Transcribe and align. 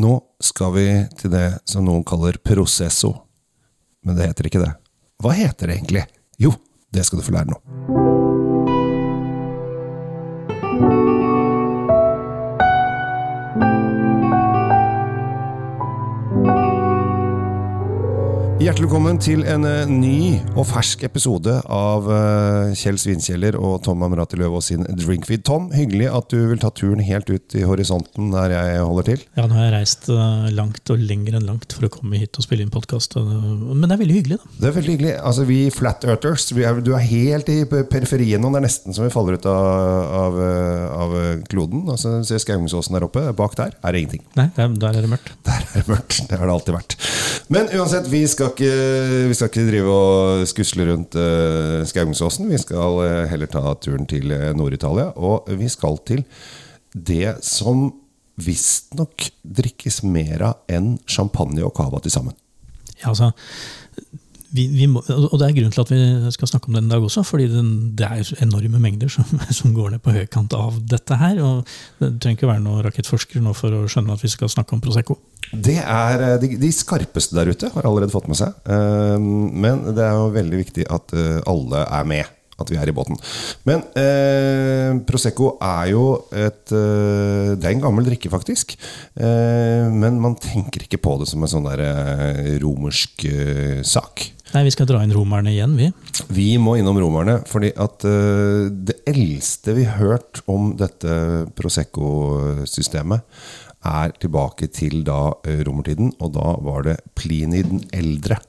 Nå 0.00 0.14
skal 0.40 0.72
vi 0.72 0.86
til 1.20 1.32
det 1.34 1.60
som 1.68 1.84
noen 1.84 2.04
kaller 2.08 2.38
prosesso. 2.40 3.12
Men 4.06 4.16
det 4.16 4.30
heter 4.30 4.48
ikke 4.48 4.62
det. 4.62 4.72
Hva 5.20 5.34
heter 5.36 5.68
det 5.68 5.76
egentlig? 5.76 6.06
Jo, 6.40 6.54
det 6.88 7.04
skal 7.04 7.20
du 7.20 7.26
få 7.26 7.36
lære 7.36 7.52
nå. 7.52 8.19
Hjertelig 18.70 18.86
velkommen 18.86 19.16
til 19.18 19.40
en 19.50 19.64
eh, 19.66 19.88
ny 19.90 20.18
og 20.54 20.62
fersk 20.68 21.00
episode 21.02 21.56
av 21.74 22.04
eh, 22.06 22.68
Kjell 22.78 23.00
Svinkjeller 23.02 23.56
og 23.58 23.80
Tom 23.82 24.04
Amrati 24.06 24.38
Løvaas 24.38 24.68
sin 24.70 24.84
Drinkfeed. 24.86 25.42
Tom, 25.48 25.64
hyggelig 25.74 26.06
at 26.06 26.28
du 26.30 26.36
vil 26.52 26.60
ta 26.62 26.70
turen 26.70 27.02
helt 27.02 27.32
ut 27.34 27.56
i 27.58 27.64
horisonten 27.66 28.28
der 28.30 28.54
jeg 28.54 28.84
holder 28.86 29.08
til. 29.08 29.24
Ja, 29.34 29.48
nå 29.50 29.56
har 29.58 29.66
jeg 29.66 29.74
reist 29.74 30.06
eh, 30.14 30.46
langt 30.54 30.92
og 30.94 31.02
lenger 31.02 31.40
enn 31.40 31.48
langt 31.48 31.74
for 31.74 31.88
å 31.88 31.90
komme 31.96 32.20
hit 32.20 32.38
og 32.38 32.46
spille 32.46 32.62
inn 32.62 32.70
podkast. 32.70 33.18
Men 33.18 33.88
det 33.88 33.96
er 33.96 34.02
veldig 34.04 34.18
hyggelig, 34.20 34.38
da. 34.38 34.54
Det 34.60 34.70
er 34.70 34.78
veldig 34.78 34.94
hyggelig. 34.94 35.16
Altså, 35.18 35.48
Vi 35.50 35.58
flat 35.74 36.06
earthers, 36.06 36.46
vi 36.54 36.68
er, 36.70 36.78
du 36.78 36.92
er 36.94 37.02
helt 37.10 37.50
i 37.50 37.58
periferien 37.66 38.38
nå. 38.38 38.54
Det 38.54 38.62
er 38.62 38.66
nesten 38.68 38.94
som 38.94 39.08
vi 39.08 39.10
faller 39.10 39.40
ut 39.40 39.50
av, 39.50 40.06
av, 40.20 40.40
av 41.08 41.18
kloden. 41.50 41.88
Altså, 41.90 42.20
Se 42.22 42.38
Skaugensåsen 42.46 42.94
der 43.00 43.10
oppe. 43.10 43.26
Bak 43.34 43.58
der 43.58 43.74
er 43.82 43.90
det 43.98 44.06
ingenting. 44.06 44.22
Nei, 44.38 44.46
der, 44.54 44.70
der 44.86 44.94
er 44.94 45.02
det 45.02 45.10
mørkt. 45.16 45.34
Der 45.50 45.58
er 45.58 45.74
det 45.82 45.88
mørkt. 45.90 46.22
Det 46.30 46.38
har 46.38 46.46
det 46.46 46.58
alltid 46.60 46.78
vært. 46.78 46.98
Men 47.50 47.66
uansett, 47.74 48.06
vi 48.06 48.20
skal 48.30 48.52
ikke, 48.52 48.59
vi 48.60 49.36
skal 49.36 49.50
ikke 49.50 49.66
drive 49.68 49.94
og 49.94 50.44
skusle 50.50 50.86
rundt 50.90 51.16
uh, 51.18 51.80
Skaugensåsen. 51.88 52.50
Vi 52.50 52.60
skal 52.60 53.00
uh, 53.00 53.24
heller 53.30 53.50
ta 53.50 53.62
turen 53.80 54.06
til 54.10 54.32
uh, 54.34 54.50
Nord-Italia. 54.56 55.10
Og 55.16 55.48
vi 55.60 55.68
skal 55.72 55.98
til 56.08 56.24
det 56.94 57.38
som 57.46 57.88
visstnok 58.40 59.28
drikkes 59.44 60.02
mer 60.06 60.46
av 60.48 60.72
enn 60.72 60.94
champagne 61.08 61.64
og 61.66 61.74
cava 61.76 62.00
til 62.02 62.14
sammen. 62.14 62.36
Ja, 63.00 63.12
altså 63.12 63.32
vi, 64.50 64.66
vi 64.66 64.86
må, 64.90 65.02
og 65.06 65.36
det 65.38 65.46
er 65.46 65.54
grunnen 65.54 65.74
til 65.74 65.84
at 65.84 65.92
vi 65.92 66.32
skal 66.34 66.50
snakke 66.50 66.70
om 66.70 66.74
det 66.74 66.82
en 66.82 66.90
dag 66.90 67.04
også, 67.06 67.22
fordi 67.26 67.46
den, 67.52 67.68
det 67.98 68.06
er 68.06 68.30
enorme 68.42 68.80
mengder 68.82 69.10
som, 69.12 69.26
som, 69.58 69.74
går 69.76 69.94
ned 69.94 70.02
på 70.02 70.14
høykant 70.14 70.54
av 70.58 70.80
dette 70.90 71.18
her. 71.20 71.38
og 71.44 71.68
Det 72.00 72.16
trenger 72.18 72.38
ikke 72.38 72.50
være 72.50 72.64
noen 72.64 72.82
rakettforsker 72.86 73.44
nå 73.44 73.54
for 73.56 73.76
å 73.76 73.84
skjønne 73.90 74.16
at 74.16 74.24
vi 74.24 74.32
skal 74.32 74.50
snakke 74.50 74.74
om 74.74 74.82
Prosecco. 74.82 75.20
Det 75.50 75.78
er 75.82 76.26
eh, 76.26 76.36
de, 76.42 76.52
de 76.62 76.72
skarpeste 76.74 77.36
der 77.38 77.50
ute 77.50 77.70
har 77.74 77.86
allerede 77.86 78.14
fått 78.14 78.28
med 78.30 78.38
seg. 78.38 78.54
Eh, 78.66 79.16
men 79.20 79.88
det 79.96 80.04
er 80.06 80.18
jo 80.18 80.34
veldig 80.36 80.60
viktig 80.64 80.86
at 80.90 81.16
eh, 81.16 81.40
alle 81.50 81.86
er 81.86 82.12
med 82.16 82.36
at 82.60 82.68
vi 82.68 82.76
er 82.76 82.90
i 82.90 82.94
båten. 82.94 83.16
Men 83.68 83.84
eh, 83.98 84.98
Prosecco 85.08 85.54
er 85.64 85.92
jo 85.94 86.04
et 86.28 86.74
eh, 86.76 87.54
Det 87.56 87.64
er 87.64 87.72
en 87.72 87.86
gammel 87.86 88.04
drikke, 88.04 88.28
faktisk. 88.32 88.76
Eh, 89.16 89.86
men 89.88 90.20
man 90.20 90.36
tenker 90.40 90.84
ikke 90.84 91.00
på 91.00 91.16
det 91.22 91.30
som 91.30 91.40
en 91.40 91.54
sånn 91.54 91.70
der 91.70 92.60
romersk 92.60 93.24
sak. 93.86 94.28
Nei, 94.50 94.64
Vi 94.66 94.72
skal 94.74 94.88
dra 94.90 95.00
inn 95.04 95.14
romerne 95.14 95.52
igjen, 95.52 95.76
vi. 95.78 95.90
Vi 96.34 96.48
må 96.58 96.74
innom 96.78 96.98
romerne. 96.98 97.38
fordi 97.46 97.70
at 97.78 98.02
uh, 98.02 98.66
det 98.66 98.98
eldste 99.06 99.76
vi 99.76 99.86
har 99.86 100.00
hørt 100.00 100.42
om 100.50 100.72
dette 100.78 101.46
Prosecco-systemet, 101.54 103.22
er 103.86 104.12
tilbake 104.20 104.68
til 104.74 105.02
da 105.06 105.32
romertiden. 105.66 106.12
Og 106.20 106.34
da 106.36 106.54
var 106.64 106.86
det 106.88 107.00
Plini 107.18 107.62
den 107.66 107.84
eldre 107.96 108.40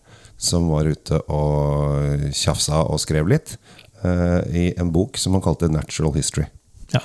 som 0.41 0.71
var 0.73 0.89
ute 0.89 1.19
og 1.29 2.31
tjafsa 2.33 2.81
og 2.89 2.97
skrev 3.03 3.29
litt 3.29 3.55
uh, 4.01 4.41
i 4.49 4.71
en 4.81 4.89
bok 4.93 5.19
som 5.21 5.37
han 5.37 5.43
kalte 5.45 5.69
Natural 5.69 6.15
History. 6.17 6.47
Ja, 6.91 6.99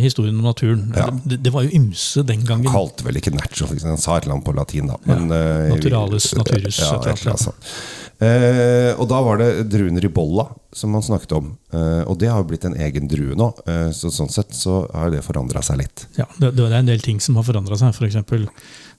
Historien 0.00 0.38
om 0.38 0.46
naturen. 0.46 0.94
Ja. 0.96 1.10
Det, 1.24 1.42
det, 1.44 1.50
var 1.52 1.66
jo 1.66 1.74
ymse 1.76 2.22
den 2.24 2.46
gangen. 2.46 2.70
Han 2.70 2.78
kalte 2.78 3.04
vel 3.04 3.18
ikke 3.20 3.34
natural, 3.34 3.74
han 3.82 4.00
sa 4.00 4.16
et 4.16 4.24
eller 4.24 4.38
annet 4.38 4.46
på 4.46 4.54
latin. 4.56 4.88
da. 4.88 4.96
Men, 5.04 5.26
ja, 5.28 5.74
naturalis 5.74 6.30
naturus. 6.38 6.78
Ja, 6.80 6.94
et 7.02 7.10
eller 7.20 7.34
annet. 7.34 7.74
Eh, 8.16 8.92
og 8.96 9.04
da 9.10 9.18
var 9.20 9.40
det 9.42 9.66
druen 9.68 10.00
ribolla 10.00 10.46
som 10.72 10.94
man 10.96 11.04
snakket 11.04 11.34
om. 11.36 11.50
Eh, 11.72 12.02
og 12.08 12.16
det 12.20 12.30
har 12.32 12.40
jo 12.40 12.48
blitt 12.48 12.64
en 12.68 12.76
egen 12.80 13.08
drue 13.10 13.36
nå. 13.36 13.50
Eh, 13.68 13.88
så 13.96 14.10
sånn 14.12 14.32
sett 14.32 14.56
så 14.56 14.84
har 14.94 15.12
det 15.12 15.24
forandra 15.26 15.62
seg 15.64 15.82
litt. 15.82 16.06
Ja, 16.16 16.28
det, 16.38 16.54
det, 16.56 16.68
er 16.70 16.78
en 16.80 16.88
del 16.88 17.04
ting 17.04 17.20
som 17.20 17.36
har 17.36 17.46
forandra 17.46 17.76
seg. 17.80 17.96
For 17.96 18.46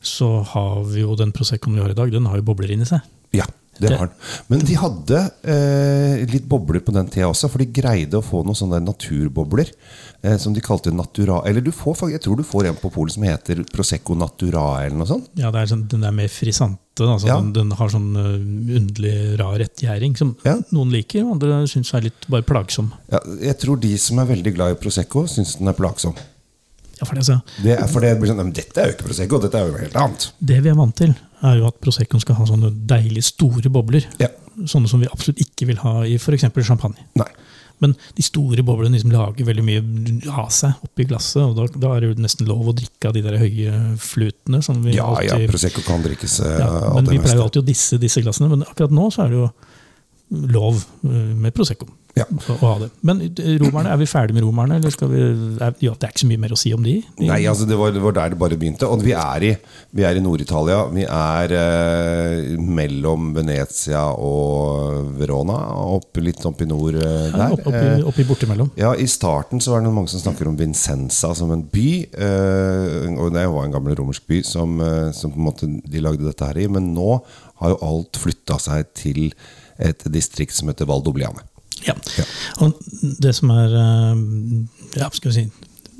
så 0.05 0.33
har 0.53 0.83
vi 0.85 1.01
jo 1.01 1.15
den 1.17 1.33
Proseccoen 1.33 1.77
vi 1.77 1.81
har 1.85 1.93
i 1.93 1.97
dag, 1.97 2.11
den 2.13 2.29
har 2.29 2.37
jo 2.37 2.45
bobler 2.45 2.75
inni 2.75 2.85
seg. 2.85 3.01
Ja, 3.33 3.47
det 3.81 3.95
har 3.97 4.09
den. 4.09 4.17
Men 4.49 4.61
de 4.65 4.77
hadde 4.77 5.23
eh, 5.49 6.25
litt 6.29 6.45
bobler 6.49 6.81
på 6.85 6.93
den 6.93 7.09
tida 7.13 7.29
også, 7.31 7.49
for 7.49 7.61
de 7.61 7.69
greide 7.73 8.19
å 8.19 8.25
få 8.25 8.43
noen 8.45 8.57
sånne 8.57 8.81
naturbobler. 8.85 9.73
Eh, 10.21 10.37
som 10.41 10.53
de 10.53 10.63
kalte 10.65 10.93
natura... 10.93 11.41
Eller 11.49 11.65
du 11.65 11.73
får, 11.73 12.07
jeg 12.13 12.23
tror 12.23 12.37
du 12.37 12.45
får 12.45 12.69
en 12.69 12.79
på 12.79 12.93
polet 12.93 13.17
som 13.17 13.25
heter 13.25 13.65
Prosecco 13.73 14.17
naturae, 14.17 14.87
eller 14.87 15.01
noe 15.01 15.09
sånt. 15.09 15.29
Ja, 15.37 15.49
er 15.49 15.69
sånn, 15.69 15.87
den 15.89 16.05
er 16.05 16.15
mer 16.15 16.29
frisante. 16.97 17.13
Altså, 17.13 17.27
ja. 17.27 17.37
den, 17.41 17.53
den, 17.53 17.71
har 17.77 17.91
sånn 17.91 18.15
uh, 18.15 18.77
underlig 18.79 19.39
rar 19.39 19.57
rettgjæring 19.61 20.17
som 20.17 20.35
ja. 20.45 20.57
noen 20.71 20.91
liker, 20.93 21.25
og 21.25 21.37
andre 21.37 21.67
syns 21.69 21.93
er 21.93 22.07
litt 22.07 22.27
bare 22.31 22.45
plagsom. 22.47 22.91
Ja, 23.11 23.21
jeg 23.41 23.57
tror 23.61 23.77
de 23.81 23.93
som 23.97 24.19
er 24.19 24.29
veldig 24.31 24.55
glad 24.55 24.75
i 24.75 24.79
Prosecco, 24.81 25.27
syns 25.27 25.57
den 25.59 25.69
er 25.69 25.77
plagsom. 25.77 26.15
Ja, 26.97 27.05
for 27.05 27.13
det, 27.13 27.27
så. 27.27 27.37
det, 27.61 27.75
er, 27.75 27.85
for 27.91 28.01
det 28.01 28.15
blir 28.17 28.31
sånn, 28.31 28.53
Dette 28.57 28.81
er 28.81 28.89
jo 28.89 28.95
ikke 28.95 29.11
Prosecco, 29.11 29.39
dette 29.41 29.59
er 29.59 29.69
jo 29.69 29.77
helt 29.77 29.97
annet. 30.01 30.31
Det 30.39 30.57
vi 30.65 30.71
er 30.71 30.77
vant 30.77 30.95
til, 30.97 31.13
er 31.45 31.59
jo 31.59 31.67
at 31.69 31.77
Proseccoen 31.83 32.23
skal 32.23 32.39
ha 32.39 32.47
sånne 32.49 32.71
deilig 32.89 33.27
store 33.27 33.69
bobler. 33.73 34.07
Ja. 34.21 34.31
Sånne 34.65 34.89
som 34.89 35.03
vi 35.03 35.09
absolutt 35.11 35.43
ikke 35.43 35.67
vil 35.69 35.83
ha 35.83 35.99
i 36.09 36.15
f.eks. 36.17 36.47
champagne. 36.65 37.05
Nei. 37.19 37.29
Men 37.83 37.93
de 38.17 38.25
store 38.25 38.63
boblene 38.65 38.97
liksom 38.97 39.13
lager 39.13 39.47
veldig 39.47 39.65
mye 39.65 39.81
av 40.33 40.49
seg 40.53 40.85
oppi 40.85 41.05
glasset. 41.09 41.43
Og 41.43 41.55
da, 41.57 41.67
da, 41.75 41.93
er 41.93 42.03
det 42.03 42.11
jo 42.11 42.25
nesten 42.25 42.49
lov 42.49 42.71
å 42.71 42.75
drikke 42.77 43.11
av 43.11 43.17
de 43.17 43.23
der 43.25 43.39
høye 43.41 43.73
flutene. 44.01 44.61
ja, 44.93 45.05
alltid, 45.05 45.45
ja, 45.45 45.51
Prosecco 45.51 45.85
kan 45.85 46.05
drikkes 46.05 46.39
ja, 46.41 46.69
Men 46.95 47.09
vi 47.11 47.21
pleier 47.21 47.41
jo 47.41 47.47
alltid 47.47 47.65
å 47.65 47.67
disse 47.67 47.99
disse 48.01 48.23
glassene. 48.25 48.49
Men 48.53 48.65
akkurat 48.67 48.95
nå 48.95 49.09
så 49.13 49.25
er 49.25 49.33
det 49.33 49.41
jo 49.41 49.49
lov 50.29 50.83
uh, 51.05 51.11
med 51.11 51.55
Prosecco. 51.55 51.87
Ja. 52.17 52.25
å 52.25 52.55
ha 52.63 52.73
det. 52.81 52.87
Men 53.05 53.21
romerne, 53.61 53.91
er 53.93 53.99
vi 54.01 54.07
ferdig 54.09 54.35
med 54.37 54.45
romerne? 54.45 54.79
Eller 54.79 54.93
vi, 55.11 55.23
er, 55.61 55.75
ja, 55.83 55.93
det 55.93 56.07
er 56.07 56.13
ikke 56.13 56.23
så 56.23 56.29
mye 56.31 56.41
mer 56.41 56.55
å 56.55 56.59
si 56.59 56.71
om 56.73 56.85
de? 56.85 56.95
de 57.19 57.29
Nei, 57.29 57.39
altså 57.49 57.67
det 57.69 57.77
var, 57.77 57.93
det 57.93 58.01
var, 58.03 58.15
der 58.17 58.33
det 58.33 58.39
bare 58.41 58.57
begynte. 58.59 58.89
Og 58.89 59.03
vi 59.05 59.13
er 59.17 59.45
i, 59.45 59.51
i 59.53 60.23
Nord-Italia. 60.23 60.79
Vi 60.93 61.05
er 61.05 61.53
eh, 61.57 62.55
mellom 62.57 63.29
Venezia 63.35 64.03
og 64.13 65.11
Verona. 65.19 65.59
Opp, 65.97 66.17
litt 66.23 66.41
opp 66.47 66.63
i 66.65 66.69
nord 66.69 66.97
eh, 66.97 67.27
der. 67.35 67.37
Ja, 67.37 67.49
opp, 67.53 67.69
eh, 67.69 68.07
oppi 68.13 68.25
bortimellom. 68.29 68.73
Ja, 68.79 68.95
I 68.97 69.09
starten 69.11 69.61
så 69.63 69.75
var 69.75 69.85
det 69.85 69.93
mange 69.93 70.11
som 70.13 70.23
snakker 70.23 70.49
om 70.49 70.57
Vincenza 70.59 71.33
som 71.37 71.53
en 71.53 71.67
by. 71.69 71.89
Eh, 72.17 73.13
og 73.17 73.29
det 73.35 73.45
var 73.53 73.67
en 73.67 73.77
gammel 73.77 73.97
romersk 73.99 74.25
by 74.29 74.41
som, 74.47 74.79
eh, 74.81 75.11
som 75.17 75.35
på 75.35 75.41
en 75.41 75.49
måte 75.51 75.69
de 75.85 76.03
lagde 76.03 76.25
dette 76.25 76.49
her 76.49 76.65
i. 76.65 76.67
Men 76.71 76.93
nå 76.97 77.21
har 77.61 77.73
jo 77.73 77.79
alt 77.85 78.17
flytta 78.21 78.57
seg 78.61 78.89
til 78.97 79.23
et 79.83 80.05
distrikt 80.13 80.55
som 80.57 80.69
heter 80.71 80.89
Valdobliane. 80.89 81.43
Ja. 81.85 81.93
ja. 82.17 82.25
Og 82.65 82.77
det 83.21 83.33
som 83.37 83.51
er 83.53 83.73
eh, 83.77 84.21
ja, 84.97 85.09
skal 85.13 85.31
vi 85.31 85.35
si, 85.35 85.43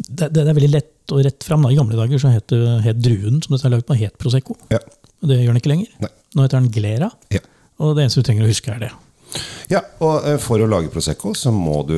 det, 0.07 0.31
det, 0.33 0.45
er 0.45 0.55
veldig 0.57 0.71
lett 0.73 1.13
og 1.13 1.23
rett 1.25 1.45
fram. 1.45 1.65
Da. 1.65 1.73
I 1.73 1.79
gamle 1.79 1.99
dager 1.99 2.21
så 2.21 2.31
het, 2.33 2.53
het 2.83 3.01
druen 3.01 3.41
som 3.43 3.55
dette 3.55 3.69
er 3.69 3.75
lagd 3.77 3.87
på, 3.89 3.97
het 3.99 4.17
Prosecco. 4.21 4.57
Ja. 4.73 4.81
Og 5.23 5.31
det 5.31 5.41
gjør 5.41 5.53
den 5.53 5.61
ikke 5.61 5.73
lenger. 5.73 5.91
Nei. 6.03 6.13
Nå 6.35 6.45
heter 6.45 6.59
den 6.59 6.71
Glera. 6.73 7.11
Ja. 7.33 7.41
Og 7.81 7.97
det 7.97 8.05
eneste 8.05 8.21
du 8.21 8.27
trenger 8.27 8.45
å 8.45 8.51
huske, 8.51 8.73
er 8.73 8.87
det. 8.87 8.93
Ja, 9.71 9.81
og 10.03 10.27
eh, 10.27 10.37
for 10.41 10.61
å 10.63 10.69
lage 10.69 10.91
Prosecco 10.93 11.33
så 11.35 11.51
må 11.53 11.81
du 11.87 11.97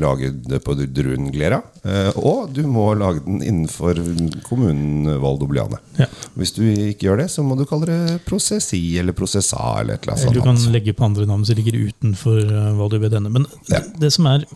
lage 0.00 0.32
det 0.34 0.60
på 0.64 0.74
druenglera. 0.74 1.60
Eh, 1.84 2.10
og 2.18 2.50
du 2.54 2.64
må 2.70 2.88
lage 2.98 3.22
den 3.26 3.42
innenfor 3.44 4.00
kommunen 4.46 5.20
Valdobliane. 5.22 5.78
Ja. 6.00 6.08
Hvis 6.38 6.54
du 6.56 6.62
ikke 6.66 7.10
gjør 7.10 7.24
det, 7.24 7.30
så 7.32 7.44
må 7.46 7.58
du 7.58 7.64
kalle 7.68 7.88
det 7.90 8.18
Prosessi 8.26 8.82
eller 9.00 9.16
Prosessa. 9.16 9.60
Eller 9.80 9.98
et 9.98 10.06
eller 10.06 10.18
annet. 10.18 10.36
Du 10.36 10.44
kan 10.44 10.60
legge 10.74 10.96
på 10.96 11.06
andre 11.06 11.28
navn 11.30 11.46
som 11.46 11.58
ligger 11.58 11.78
utenfor 11.90 12.42
eh, 12.42 13.08
denne. 13.08 13.30
Men 13.30 13.48
ja. 13.68 13.78
det, 13.78 14.00
det, 14.02 14.12
som 14.14 14.28
er 14.30 14.46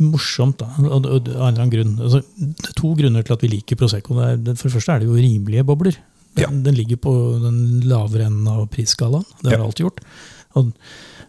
morsomt, 0.00 0.62
da, 0.62 0.70
av 0.78 1.04
en 1.04 1.10
eller 1.10 1.40
annen 1.44 1.72
grunn 1.72 1.90
altså, 2.00 2.22
Det 2.38 2.70
er 2.70 2.76
to 2.78 2.94
grunner 2.96 3.26
til 3.26 3.36
at 3.36 3.44
vi 3.44 3.50
liker 3.58 3.78
Prosecco. 3.80 4.16
Det 4.16 4.54
er, 4.54 4.56
for 4.56 4.70
det 4.70 4.76
første 4.78 4.94
er 4.94 5.02
det 5.02 5.10
jo 5.10 5.18
rimelige 5.18 5.66
bobler. 5.68 5.98
Den, 6.34 6.42
ja. 6.42 6.48
den 6.66 6.78
ligger 6.78 6.98
på 6.98 7.12
den 7.42 7.58
lavere 7.86 8.30
enden 8.30 8.48
av 8.50 8.64
prisskalaen. 8.72 9.26
Det 9.42 9.52
har 9.52 9.60
det 9.60 9.68
alltid 9.68 9.86
gjort. 9.86 10.00
Og 10.60 10.70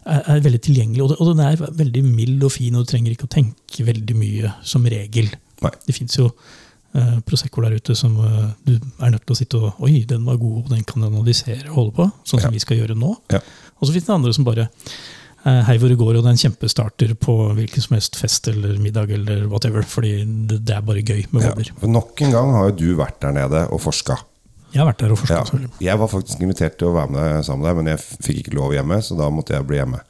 er, 0.06 0.44
veldig 0.44 0.60
tilgjengelig. 0.62 1.02
Og, 1.06 1.24
den 1.32 1.42
er 1.44 1.58
veldig 1.58 2.04
mild 2.06 2.44
og 2.46 2.54
fin, 2.54 2.76
og 2.76 2.84
du 2.84 2.92
trenger 2.92 3.14
ikke 3.14 3.28
å 3.28 3.32
tenke 3.32 3.86
veldig 3.86 4.16
mye 4.18 4.52
som 4.66 4.86
regel. 4.86 5.32
Nei. 5.64 5.72
Det 5.86 5.96
fins 5.96 6.18
jo 6.18 6.28
uh, 6.30 7.18
Prosecco 7.26 7.64
der 7.64 7.76
ute 7.80 7.96
som 7.98 8.16
uh, 8.20 8.52
du 8.66 8.76
er 8.76 9.12
nødt 9.14 9.26
til 9.26 9.34
å 9.34 9.38
sitte 9.38 9.60
og 9.60 9.84
Oi, 9.86 10.04
den 10.08 10.26
var 10.28 10.40
god, 10.40 10.64
og 10.64 10.72
den 10.74 10.86
kan 10.88 11.06
analysere 11.08 11.70
og 11.70 11.78
holde 11.80 11.96
på. 11.98 12.08
Sånn 12.22 12.42
som 12.42 12.50
ja. 12.50 12.56
vi 12.56 12.62
skal 12.62 12.82
gjøre 12.82 12.98
nå. 12.98 13.14
Ja. 13.34 13.42
Og 13.80 13.88
så 13.88 13.96
fins 13.96 14.08
det 14.08 14.16
andre 14.16 14.34
som 14.36 14.46
bare 14.46 14.68
uh, 14.68 15.62
Hei 15.68 15.78
hvor 15.80 15.90
det 15.92 15.98
går, 16.00 16.14
og 16.14 16.22
det 16.22 16.30
er 16.30 16.36
en 16.36 16.44
kjempestarter 16.44 17.16
på 17.20 17.36
hvilken 17.58 17.88
som 17.88 17.98
helst 17.98 18.20
fest 18.20 18.52
eller 18.52 18.78
middag 18.82 19.12
eller 19.16 19.46
whatever. 19.50 19.86
Fordi 19.86 20.20
det, 20.22 20.62
det 20.68 20.78
er 20.78 20.86
bare 20.86 21.04
gøy 21.04 21.26
med 21.32 21.50
bobler. 21.50 21.74
Ja. 21.74 21.92
Nok 21.98 22.24
en 22.26 22.38
gang 22.38 22.56
har 22.58 22.70
jo 22.70 22.78
du 22.84 22.88
vært 23.00 23.20
der 23.24 23.36
nede 23.40 23.66
og 23.72 23.82
forska. 23.88 24.20
Jeg 24.76 24.82
har 24.82 24.90
vært 24.90 25.00
der 25.00 25.12
og 25.14 25.20
forstått. 25.22 25.54
Ja, 25.80 25.86
jeg 25.88 26.00
var 26.02 26.10
faktisk 26.12 26.42
invitert 26.44 26.74
til 26.76 26.90
å 26.90 26.96
være 26.98 27.14
med 27.14 27.46
sammen 27.46 27.64
med 27.64 27.70
deg, 27.70 27.76
men 27.80 27.92
jeg 27.94 28.02
fikk 28.26 28.40
ikke 28.42 28.56
lov 28.58 28.74
hjemme, 28.76 28.98
så 29.00 29.16
da 29.16 29.30
måtte 29.32 29.56
jeg 29.56 29.64
bli 29.68 29.80
hjemme. 29.80 30.02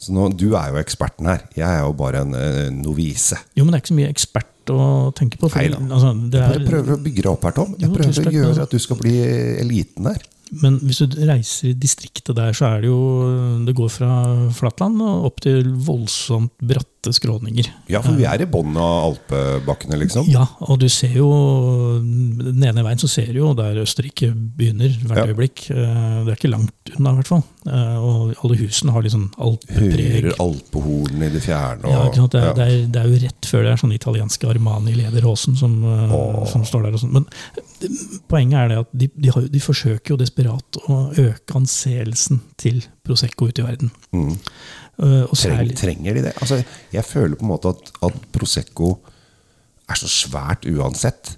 Så 0.00 0.14
nå, 0.16 0.30
Du 0.32 0.46
er 0.56 0.72
jo 0.72 0.80
eksperten 0.80 1.28
her. 1.28 1.44
Jeg 1.56 1.68
er 1.68 1.84
jo 1.84 1.92
bare 1.96 2.24
en 2.24 2.32
uh, 2.36 2.68
novise. 2.72 3.36
Jo, 3.56 3.66
men 3.66 3.74
det 3.74 3.78
er 3.78 3.84
ikke 3.84 3.92
så 3.92 3.98
mye 4.00 4.12
ekspert 4.14 4.72
å 4.72 4.84
tenke 5.16 5.40
på. 5.40 5.50
Neida. 5.52 5.80
altså, 5.92 6.12
det 6.32 6.40
Jeg 6.40 6.62
er, 6.62 6.68
prøver 6.70 6.96
å 6.96 7.00
bygge 7.04 7.24
deg 7.26 7.30
opp 7.34 7.44
her, 7.44 7.56
Tom. 7.58 7.76
Jeg 7.76 7.90
Jo, 7.90 7.96
prøver 7.98 8.30
å 8.30 8.34
gjøre 8.38 8.64
at 8.64 8.74
du 8.74 8.80
skal 8.80 9.00
bli 9.00 9.14
eliten 9.60 10.08
der. 10.08 10.24
Men 10.62 10.78
hvis 10.84 10.98
du 11.02 11.14
reiser 11.26 11.70
i 11.70 11.74
distriktet 11.74 12.36
der, 12.36 12.52
så 12.52 12.66
er 12.76 12.80
det 12.84 12.88
jo 12.90 12.98
Det 13.66 13.74
går 13.74 13.88
fra 13.90 14.10
flatland 14.52 15.00
og 15.02 15.24
opp 15.30 15.40
til 15.40 15.64
voldsomt 15.86 16.52
bratte 16.62 17.12
skråninger. 17.12 17.66
Ja, 17.92 18.00
for 18.00 18.16
vi 18.16 18.24
er 18.24 18.40
i 18.40 18.46
bunnen 18.48 18.76
av 18.80 19.10
alpebakkene, 19.12 19.98
liksom. 20.00 20.24
Ja, 20.32 20.46
og 20.64 20.78
du 20.80 20.86
ser 20.88 21.12
jo 21.18 21.28
Den 22.00 22.62
ene 22.64 22.84
veien 22.84 23.00
så 23.00 23.08
ser 23.10 23.32
du 23.32 23.40
jo 23.42 23.50
der 23.56 23.76
Østerrike 23.82 24.30
begynner 24.34 24.88
hvert 25.04 25.18
Ja. 25.18 25.26
øyeblikk. 25.32 25.70
Eh, 25.70 26.24
Det 26.24 26.32
er 26.32 26.36
ikke 26.38 26.50
langt 26.52 26.94
unna, 26.96 27.10
i 27.12 27.14
hvert 27.20 27.26
fall. 27.28 27.42
Eh, 27.66 27.96
Og 28.04 28.34
alle 28.44 28.56
husene 28.56 28.92
har 28.92 29.02
litt 29.02 29.12
sånn 29.12 29.30
alpepreg. 29.38 30.24
Hører 30.24 30.38
alpehornene 30.40 31.26
i 31.26 31.34
det 31.34 31.42
fjerne. 31.42 31.88
Ja, 31.90 32.04
ikke 32.08 32.16
sant? 32.22 32.32
Det, 32.32 32.40
er, 32.40 32.46
ja. 32.46 32.52
det, 32.54 32.64
er, 32.64 32.86
det 32.88 33.02
er 33.02 33.08
jo 33.08 33.20
rett 33.26 33.46
før 33.50 33.62
det 33.64 33.72
er 33.72 33.76
sånn 33.84 33.92
italienske 33.96 34.48
Armani-lederhåsen 34.54 35.56
som, 35.56 35.76
eh, 35.84 36.46
som 36.50 36.64
står 36.64 36.82
der. 36.88 36.92
og 36.94 37.00
sånn. 37.00 37.12
Men 37.12 37.26
det, 37.80 37.90
poenget 38.28 38.58
er 38.64 38.68
det 38.68 38.78
at 38.78 38.88
de, 38.92 39.10
de, 39.16 39.28
har, 39.34 39.42
de 39.48 39.60
forsøker 39.60 40.14
jo 40.14 40.16
desperat 40.34 40.78
å 40.90 40.96
øke 41.20 41.54
anseelsen 41.58 42.40
til 42.58 42.82
Prosecco 43.06 43.46
ute 43.48 43.62
i 43.62 43.66
verden. 43.66 43.90
Mm. 44.12 44.34
Eh, 45.04 45.34
særlig 45.34 45.76
trenger 45.78 46.14
de 46.18 46.22
det? 46.28 46.34
Altså, 46.42 46.58
jeg 46.92 47.04
føler 47.06 47.36
på 47.38 47.44
en 47.46 47.52
måte 47.54 47.70
at, 47.70 47.92
at 48.02 48.18
Prosecco 48.34 48.96
er 49.90 49.94
så 50.00 50.08
svært 50.08 50.66
uansett. 50.70 51.36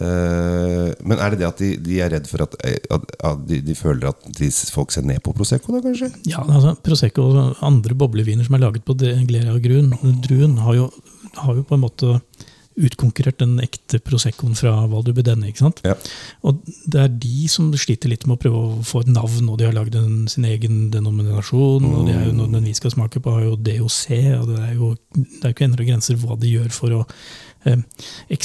Eh, 0.00 0.92
men 1.02 1.18
er 1.18 1.30
det 1.34 1.40
det 1.40 1.48
at 1.48 1.58
de, 1.62 1.70
de 1.82 2.00
er 2.04 2.12
redd 2.12 2.28
for 2.30 2.44
at, 2.44 2.54
at, 2.64 3.08
at 3.24 3.40
de, 3.48 3.60
de 3.66 3.74
føler 3.78 4.10
at 4.12 4.28
de, 4.38 4.50
folk 4.74 4.92
ser 4.94 5.06
ned 5.08 5.22
på 5.24 5.32
Prosecco, 5.36 5.72
da 5.74 5.82
kanskje? 5.88 6.12
Ja, 6.30 6.44
altså 6.44 6.76
Prosecco 6.84 7.30
og 7.32 7.62
andre 7.66 7.96
bobleviner 7.98 8.46
som 8.46 8.58
er 8.58 8.66
laget 8.66 8.84
på 8.86 8.94
Glera-druen, 8.98 10.58
har, 10.62 10.76
jo- 10.78 10.92
har 11.40 11.56
jo 11.58 11.64
på 11.66 11.78
en 11.78 11.84
måte 11.86 12.18
utkonkurrert 12.78 13.40
den 13.42 13.56
ekte 13.64 13.98
Proseccoen 14.04 14.54
fra 14.58 14.72
Val 14.90 15.02
du 15.06 15.10
Bedenne. 15.16 15.48
ikke 15.50 15.64
sant? 15.64 15.80
Ja. 15.86 15.96
Og 16.46 16.60
det 16.86 17.00
er 17.02 17.08
de 17.24 17.48
som 17.50 17.72
sliter 17.74 18.10
litt 18.12 18.26
med 18.28 18.36
å 18.38 18.42
prøve 18.44 18.60
å 18.62 18.84
få 18.86 19.02
et 19.02 19.10
navn, 19.12 19.48
og 19.50 19.58
de 19.58 19.66
har 19.66 19.74
lagd 19.76 19.96
sin 20.30 20.46
egen 20.48 20.88
denominasjon. 20.94 21.84
og 21.84 22.06
det 22.06 22.14
er 22.16 22.24
jo 22.28 22.36
noe 22.38 22.52
Den 22.52 22.64
vi 22.70 22.74
skal 22.78 22.94
smake 22.94 23.20
på, 23.20 23.34
har 23.34 23.44
jo 23.48 23.56
DOC, 23.56 24.00
og 24.40 24.48
det 24.52 24.58
er 24.62 24.74
jo 24.78 24.94
det 25.18 25.44
er 25.44 25.54
ikke 25.54 25.68
endra 25.68 25.84
grenser 25.88 26.16
hva 26.22 26.38
de 26.38 26.54
gjør 26.54 26.70
for 26.74 26.94
å 27.00 27.04
eh, 27.66 27.78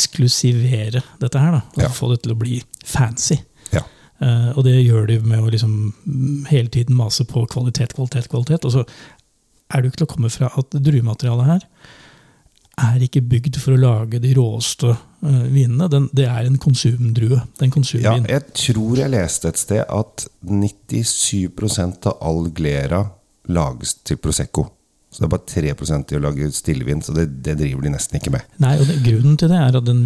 eksklusivere 0.04 1.02
dette 1.22 1.40
her. 1.40 1.52
da, 1.52 1.62
og 1.76 1.84
Ja. 1.84 1.90
Få 1.90 2.10
det 2.12 2.24
til 2.24 2.34
å 2.34 2.40
bli 2.40 2.62
fancy. 2.86 3.38
Ja. 3.72 3.82
Eh, 4.22 4.52
og 4.58 4.64
det 4.66 4.78
gjør 4.86 5.08
de 5.08 5.20
med 5.20 5.40
å 5.40 5.50
liksom 5.52 5.94
mm, 6.06 6.46
hele 6.50 6.70
tiden 6.70 6.96
mase 6.96 7.26
på 7.26 7.46
kvalitet, 7.48 7.94
kvalitet, 7.94 8.30
kvalitet. 8.30 8.66
Og 8.66 8.72
så 8.72 8.86
er 9.74 9.82
det 9.82 9.88
jo 9.88 9.92
ikke 9.92 10.02
til 10.04 10.10
å 10.10 10.14
komme 10.16 10.30
fra 10.30 10.50
at 10.58 10.70
druematerialet 10.72 11.46
her 11.46 11.68
er 12.82 13.04
ikke 13.06 13.22
bygd 13.22 13.58
for 13.62 13.76
å 13.76 13.80
lage 13.80 14.20
de 14.24 14.34
råeste 14.38 14.90
eh, 14.90 15.42
vinene. 15.54 15.88
Den, 15.92 16.08
det 16.16 16.26
er 16.26 16.48
en 16.48 16.58
konsumdrue. 16.62 17.42
Det 17.60 17.70
konsumvin. 17.74 18.26
ja, 18.26 18.38
jeg 18.40 18.56
tror 18.58 19.02
jeg 19.04 19.14
leste 19.14 19.52
et 19.52 19.62
sted 19.62 19.84
at 19.84 20.26
97% 20.50 22.10
av 22.10 22.18
all 22.26 22.50
glera 22.56 23.04
lages 23.54 23.98
til 24.02 24.18
Prosecco. 24.22 24.68
Så 25.14 25.22
det 25.22 25.28
er 25.28 25.34
bare 25.36 25.76
3% 25.78 26.08
til 26.10 26.18
å 26.18 26.24
lage 26.24 26.50
stillvin, 26.56 27.04
så 27.06 27.14
det, 27.14 27.28
det 27.46 27.60
driver 27.60 27.86
de 27.86 27.94
nesten 27.94 28.18
ikke 28.18 28.34
med. 28.34 28.48
Nei, 28.64 28.80
og 28.82 28.88
det, 28.90 28.98
Grunnen 29.06 29.38
til 29.38 29.52
det 29.52 29.60
er 29.62 29.78
at 29.78 29.86
den 29.86 30.06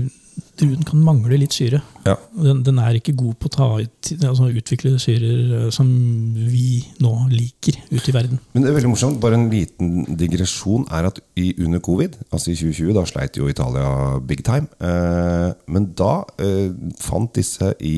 druen 0.58 0.84
kan 0.86 1.02
mangle 1.04 1.38
litt 1.40 1.54
syre. 1.56 1.80
Ja. 2.06 2.16
Den, 2.34 2.64
den 2.66 2.80
er 2.82 2.98
ikke 2.98 3.16
god 3.18 3.36
på 3.42 3.50
å 3.50 3.54
ta 3.54 3.68
ut, 3.82 4.10
altså 4.16 4.50
utvikle 4.50 4.96
syrer 5.02 5.54
eh, 5.58 5.68
som 5.74 5.90
vi 6.38 6.80
nå 7.04 7.12
liker 7.32 7.78
ute 7.92 8.12
i 8.12 8.16
verden. 8.16 8.42
Men 8.54 8.66
det 8.66 8.72
er 8.72 8.78
veldig 8.78 8.92
morsomt, 8.94 9.20
bare 9.24 9.38
en 9.38 9.48
liten 9.52 10.18
digresjon 10.20 10.88
er 10.98 11.10
at 11.12 11.22
i, 11.40 11.52
under 11.64 11.82
covid, 11.84 12.18
altså 12.32 12.54
i 12.54 12.58
2020, 12.58 12.94
da 12.98 13.06
sleit 13.10 13.40
jo 13.40 13.50
Italia 13.52 13.88
big 14.26 14.44
time. 14.48 14.70
Eh, 14.82 15.50
men 15.74 15.92
da 15.98 16.20
eh, 16.42 16.70
fant 17.02 17.34
disse 17.38 17.74
i 17.86 17.96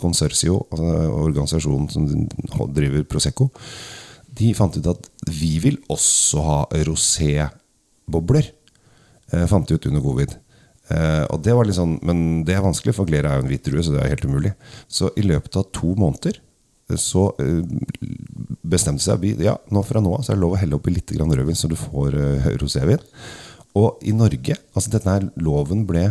Consorcio, 0.00 0.62
altså 0.70 0.92
organisasjonen 1.20 1.90
som 1.92 2.70
driver 2.74 3.06
Prosecco, 3.10 3.50
de 4.40 4.52
fant 4.56 4.76
ut 4.78 4.92
at 4.92 5.10
vi 5.30 5.56
vil 5.62 5.78
også 5.90 6.44
ha 6.46 6.60
rosé-bobler. 6.86 8.54
Eh, 9.30 9.46
fant 9.50 9.68
de 9.68 9.76
ut 9.76 9.90
under 9.90 10.02
covid. 10.04 10.38
Eh, 10.90 11.24
og 11.30 11.42
det 11.44 11.54
var 11.54 11.68
litt 11.68 11.78
sånn, 11.78 11.98
Men 12.02 12.42
det 12.46 12.56
er 12.56 12.64
vanskelig, 12.64 12.96
for 12.96 13.08
Glera 13.08 13.32
er 13.32 13.40
jo 13.40 13.46
en 13.46 13.50
hvit 13.50 13.66
drue, 13.66 13.82
så 13.84 13.94
det 13.94 14.02
er 14.02 14.14
helt 14.14 14.26
umulig. 14.26 14.54
Så 14.90 15.12
i 15.16 15.26
løpet 15.26 15.60
av 15.60 15.68
to 15.76 15.94
måneder 15.98 16.40
eh, 16.90 16.98
så 16.98 17.28
uh, 17.38 17.60
bestemte 18.66 19.04
seg 19.04 19.22
vi 19.22 19.36
Ja, 19.46 19.56
nå 19.70 19.84
fra 19.86 20.02
nå 20.02 20.16
av 20.16 20.24
så 20.26 20.32
er 20.32 20.40
det 20.40 20.44
lov 20.44 20.56
å 20.56 20.60
helle 20.60 20.78
oppi 20.78 20.94
litt 20.94 21.14
rødvin, 21.14 21.58
så 21.58 21.70
du 21.70 21.78
får 21.78 22.18
uh, 22.18 22.50
rosévin. 22.62 23.02
Og 23.78 24.02
i 24.02 24.12
Norge 24.16 24.56
altså 24.74 24.90
Denne 24.90 25.14
her 25.14 25.28
loven 25.38 25.86
ble 25.86 26.10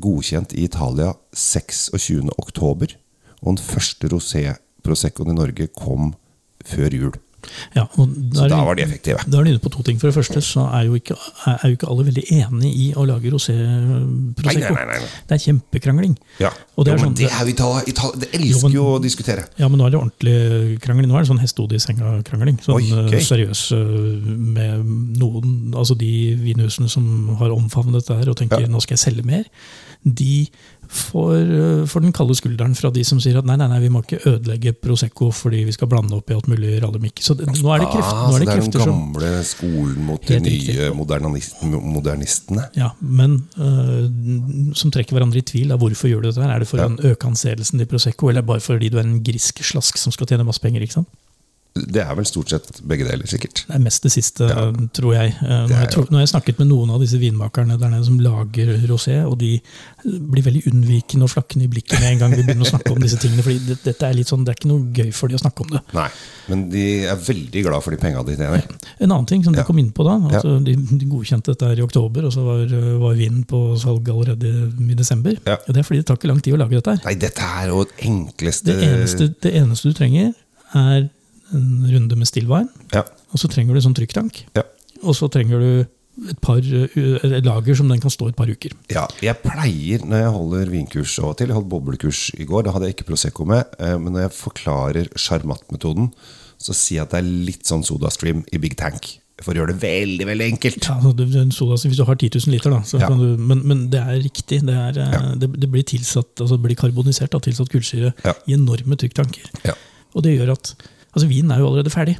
godkjent 0.00 0.52
i 0.56 0.64
Italia 0.68 1.14
26. 1.36 2.28
oktober. 2.40 2.96
Og 3.40 3.54
den 3.54 3.64
første 3.64 4.08
rosé-proseccoen 4.12 5.32
i 5.32 5.36
Norge 5.36 5.68
kom 5.76 6.14
før 6.68 6.96
jul. 6.96 7.18
Ja, 7.74 7.84
og 7.96 8.08
Så 8.34 8.44
er 8.44 8.48
da 8.52 8.64
var 8.64 8.74
de 8.78 8.82
effektive. 8.84 9.18
Da 9.26 9.38
er 9.40 9.44
du 9.44 9.50
inne 9.50 9.62
på 9.62 9.70
to 9.72 9.82
ting. 9.82 9.98
For 10.00 10.10
det 10.10 10.16
første 10.16 10.40
så 10.44 10.66
er 10.74 10.86
jo 10.88 10.94
ikke, 10.98 11.16
er 11.46 11.66
jo 11.68 11.76
ikke 11.76 11.88
alle 11.90 12.04
veldig 12.10 12.24
enig 12.36 12.72
i 12.76 12.86
å 12.94 13.06
lage 13.08 13.30
rosé 13.32 13.54
Nei, 13.56 14.32
prosecco. 14.38 14.74
nei, 14.74 14.84
nei, 14.90 14.98
nei. 15.00 15.10
Det 15.28 15.36
er 15.38 15.42
kjempekrangling. 15.46 16.16
Ja. 16.40 16.50
Og 16.76 16.84
det 16.84 16.92
jo, 16.92 16.98
er 16.98 17.04
sånn- 17.04 17.14
det 17.16 17.26
jo 17.28 17.48
Italia, 17.54 17.82
Italia. 17.86 18.16
Det 18.20 18.30
elsker 18.32 18.50
Jo, 18.50 18.62
men- 18.62 18.72
jo 18.72 18.84
å 18.98 19.02
diskutere. 19.02 19.46
Ja, 19.58 19.68
men 19.68 19.78
nå 19.80 19.86
er 19.86 19.90
det 19.90 20.00
ordentlig 20.00 20.80
krangling. 20.80 21.08
Nå 21.08 21.16
er 21.16 21.24
det 21.24 21.30
sånn 21.30 21.40
hestehode 21.42 21.74
i 21.74 21.82
senga-krangling. 21.82 22.58
Sånn 22.64 22.74
Oi, 22.76 23.14
eh, 23.14 23.20
seriøs 23.20 23.72
eh, 23.72 24.26
med 24.36 24.84
noen 25.18 25.72
Altså 25.74 25.96
de 25.96 26.34
vinhusene 26.36 26.88
som 26.90 27.36
har 27.38 27.50
omfavnet 27.50 28.00
dette 28.02 28.16
her 28.18 28.28
og 28.30 28.36
tenker 28.36 28.60
Ja. 28.60 28.66
nå 28.66 28.80
skal 28.82 28.96
jeg 28.96 29.14
selge 29.14 29.24
mer, 29.24 29.44
de 30.04 30.48
får, 30.90 31.36
eh, 31.36 31.86
får 31.86 32.00
den 32.02 32.12
kalde 32.12 32.34
skulderen 32.34 32.74
fra 32.76 32.90
de 32.90 33.04
som 33.04 33.20
sier 33.20 33.38
at 33.38 33.44
nei, 33.44 33.56
nei, 33.56 33.68
nei, 33.68 33.78
vi 33.80 33.88
må 33.88 34.02
ikke 34.02 34.20
ødelegge 34.26 34.72
Prosecco 34.80 35.30
fordi 35.32 35.64
vi 35.64 35.72
skal 35.72 35.88
blande 35.88 36.12
opp 36.16 36.30
i 36.30 36.34
alt 36.34 36.48
mulig 36.50 36.80
rallemikk. 36.82 37.20
Så 37.30 37.36
det, 37.38 37.46
nå 37.46 37.70
er 37.70 37.84
det, 37.84 37.88
kreft, 37.92 38.10
Ah, 38.10 38.24
nå 38.26 38.34
er 38.34 38.42
det 38.42 38.46
det 38.48 38.54
er 38.56 38.62
den 38.66 38.90
gamle 38.90 39.28
skolen 39.46 40.00
mot 40.08 40.24
de 40.26 40.38
nye 40.42 40.88
modernistene. 40.98 42.64
Ja, 42.74 42.90
men 42.98 43.36
uh, 43.54 44.74
som 44.74 44.90
trekker 44.90 45.14
hverandre 45.14 45.38
i 45.38 45.46
tvil. 45.46 45.70
Da. 45.70 45.78
Hvorfor 45.78 46.10
gjør 46.10 46.24
du 46.24 46.30
dette? 46.32 46.42
her? 46.42 46.50
Er 46.56 46.64
det 46.64 46.68
for 46.70 46.82
Ja. 46.82 46.88
å 46.90 47.12
øke 47.12 47.30
anseelsen 47.30 47.78
til 47.78 47.86
Prosecco, 47.86 48.30
eller 48.32 48.42
bare 48.42 48.58
fordi 48.64 48.90
du 48.90 48.98
er 48.98 49.06
en 49.06 49.20
grisk 49.22 49.62
slask 49.62 49.96
som 50.00 50.10
skal 50.10 50.26
tjene 50.26 50.44
masse 50.48 50.58
penger? 50.62 50.82
ikke 50.82 50.98
sant? 50.98 51.08
Det 51.70 52.02
er 52.02 52.14
vel 52.18 52.26
stort 52.26 52.50
sett 52.50 52.80
begge 52.82 53.04
deler, 53.06 53.26
sikkert. 53.30 53.60
Det 53.68 53.76
er 53.76 53.82
mest 53.84 54.02
det 54.02 54.10
siste, 54.10 54.42
Ja. 54.50 54.72
tror 54.92 55.12
jeg. 55.14 55.34
Nå 55.40 55.68
Når 55.68 55.76
jeg, 55.84 55.90
tror, 55.92 56.06
når 56.10 56.18
jeg 56.24 56.28
snakket 56.32 56.58
med 56.58 56.66
noen 56.68 56.90
av 56.90 56.98
disse 57.00 57.16
vinmakerne 57.20 57.76
der 57.78 57.88
nede 57.92 58.04
som 58.04 58.18
lager 58.18 58.72
rosé, 58.90 59.20
og 59.24 59.38
de 59.38 59.60
blir 60.04 60.42
veldig 60.42 60.64
unnvikende 60.66 61.22
og 61.22 61.30
flakkende 61.30 61.64
i 61.64 61.68
blikket 61.70 62.00
med 62.00 62.10
en 62.12 62.18
gang 62.18 62.34
vi 62.34 62.42
begynner 62.42 62.66
å 62.66 62.70
snakke 62.72 62.90
om 62.90 62.98
disse 63.00 63.20
tingene. 63.22 63.42
fordi 63.46 63.60
det, 63.68 63.78
dette 63.84 64.02
er 64.02 64.14
litt 64.18 64.26
sånn, 64.26 64.42
det 64.44 64.50
er 64.50 64.58
ikke 64.58 64.68
noe 64.72 64.90
gøy 64.98 65.12
for 65.14 65.28
de 65.28 65.36
å 65.38 65.42
snakke 65.44 65.60
om 65.62 65.70
det. 65.76 65.80
Nei, 65.94 66.08
men 66.48 66.66
de 66.70 66.84
er 67.06 67.16
veldig 67.16 67.62
glad 67.68 67.82
for 67.86 67.90
de 67.94 68.00
penga 68.02 68.24
de 68.26 68.34
tjener. 68.36 68.66
En 68.98 69.10
annen 69.12 69.26
ting 69.26 69.44
som 69.44 69.54
Ja. 69.54 69.62
kom 69.62 69.78
inn 69.78 69.92
på 69.92 70.02
da, 70.04 70.18
altså 70.26 70.56
de, 70.64 70.74
de 70.74 71.06
godkjente 71.06 71.54
dette 71.54 71.62
her 71.70 71.78
i 71.78 71.86
oktober, 71.86 72.24
og 72.26 72.32
så 72.34 72.42
var, 72.44 72.66
øh, 72.66 72.98
var 72.98 73.14
vinen 73.14 73.44
på 73.46 73.78
salg 73.78 74.08
allerede 74.10 74.72
i 74.90 74.94
desember. 74.98 75.38
Ja. 75.46 75.54
Og 75.68 75.72
det 75.74 75.78
er 75.78 75.82
fordi 75.86 76.02
det 76.02 76.06
tar 76.06 76.16
ikke 76.18 76.28
lang 76.34 76.42
tid 76.42 76.54
å 76.54 76.58
lage 76.58 76.70
dette 76.82 76.96
her. 76.98 77.00
Nei, 77.06 77.14
dette 77.14 77.40
er 77.62 77.68
jo 77.68 77.84
det 77.84 77.94
enkleste 78.10 78.64
Det 78.74 78.82
eneste, 78.90 79.34
det 79.40 79.54
eneste 79.54 79.88
du 79.88 79.94
trenger, 79.94 80.34
er 80.74 81.08
en 81.52 81.86
runde 81.92 82.16
med 82.16 82.26
stillvin. 82.28 82.68
Ja. 82.94 83.02
Og 83.32 83.38
så 83.42 83.48
trenger 83.50 83.74
du 83.74 83.80
sånn 83.80 83.94
trykktank. 83.96 84.44
Ja. 84.56 84.62
Og 85.02 85.14
så 85.16 85.28
trenger 85.32 85.58
du 85.62 85.70
et, 86.28 86.40
par, 86.44 86.58
uh, 86.60 87.18
et 87.24 87.44
lager 87.46 87.74
som 87.78 87.88
den 87.88 88.00
kan 88.02 88.10
stå 88.12 88.28
et 88.28 88.36
par 88.36 88.50
uker. 88.50 88.74
Ja, 88.92 89.06
jeg 89.24 89.38
pleier 89.42 90.02
når 90.04 90.24
jeg 90.24 90.34
holder 90.34 90.70
vinkurs 90.74 91.14
og 91.22 91.36
til 91.38 91.48
Jeg 91.48 91.56
holdt 91.56 91.70
boblekurs 91.70 92.30
i 92.38 92.44
går, 92.44 92.64
da 92.66 92.74
hadde 92.74 92.90
jeg 92.90 92.96
ikke 92.98 93.08
Prosecco 93.08 93.46
med. 93.48 93.64
eh, 93.78 93.96
Men 93.96 94.12
når 94.12 94.26
jeg 94.28 94.36
forklarer 94.36 95.08
Charmat-metoden, 95.16 96.12
så 96.60 96.74
sier 96.76 96.98
jeg 97.00 97.06
at 97.06 97.10
det 97.14 97.18
er 97.22 97.30
litt 97.48 97.64
sånn 97.64 97.82
SodaStream 97.86 98.44
i 98.52 98.58
Big 98.58 98.76
Tank. 98.76 99.16
For 99.40 99.54
å 99.54 99.62
gjøre 99.62 99.72
det 99.72 99.80
veldig, 99.80 100.26
veldig 100.28 100.46
enkelt. 100.52 100.84
Ja, 100.84 100.98
altså, 101.00 101.14
du- 101.16 101.50
soda, 101.56 101.74
hvis 101.88 101.96
du 101.96 102.04
har 102.04 102.14
10 102.20 102.28
000 102.36 102.52
liter, 102.52 102.68
da. 102.70 102.82
Så 102.84 103.00
Ja. 103.00 103.08
kan 103.08 103.16
du, 103.18 103.38
men, 103.40 103.62
men 103.66 103.88
det 103.88 104.00
er 104.00 104.20
riktig. 104.20 104.60
Det, 104.66 104.68
er, 104.76 105.00
uh, 105.00 105.12
Ja. 105.16 105.34
det, 105.34 105.48
det 105.58 105.70
blir 105.72 105.82
tilsatt, 105.82 106.34
altså 106.36 106.58
det 106.60 106.62
blir 106.66 106.76
karbonisert, 106.76 107.30
da, 107.30 107.38
tilsatt 107.38 107.70
kullsyre, 107.72 108.12
Ja. 108.22 108.34
i 108.46 108.52
enorme 108.52 108.98
trykktanker. 109.00 109.48
Ja, 109.64 109.72
Og 110.14 110.22
det 110.24 110.36
gjør 110.38 110.52
at 110.52 110.74
altså 111.14 111.28
Vinen 111.30 111.50
er 111.54 111.60
jo 111.62 111.68
allerede 111.70 111.90
ferdig. 111.92 112.16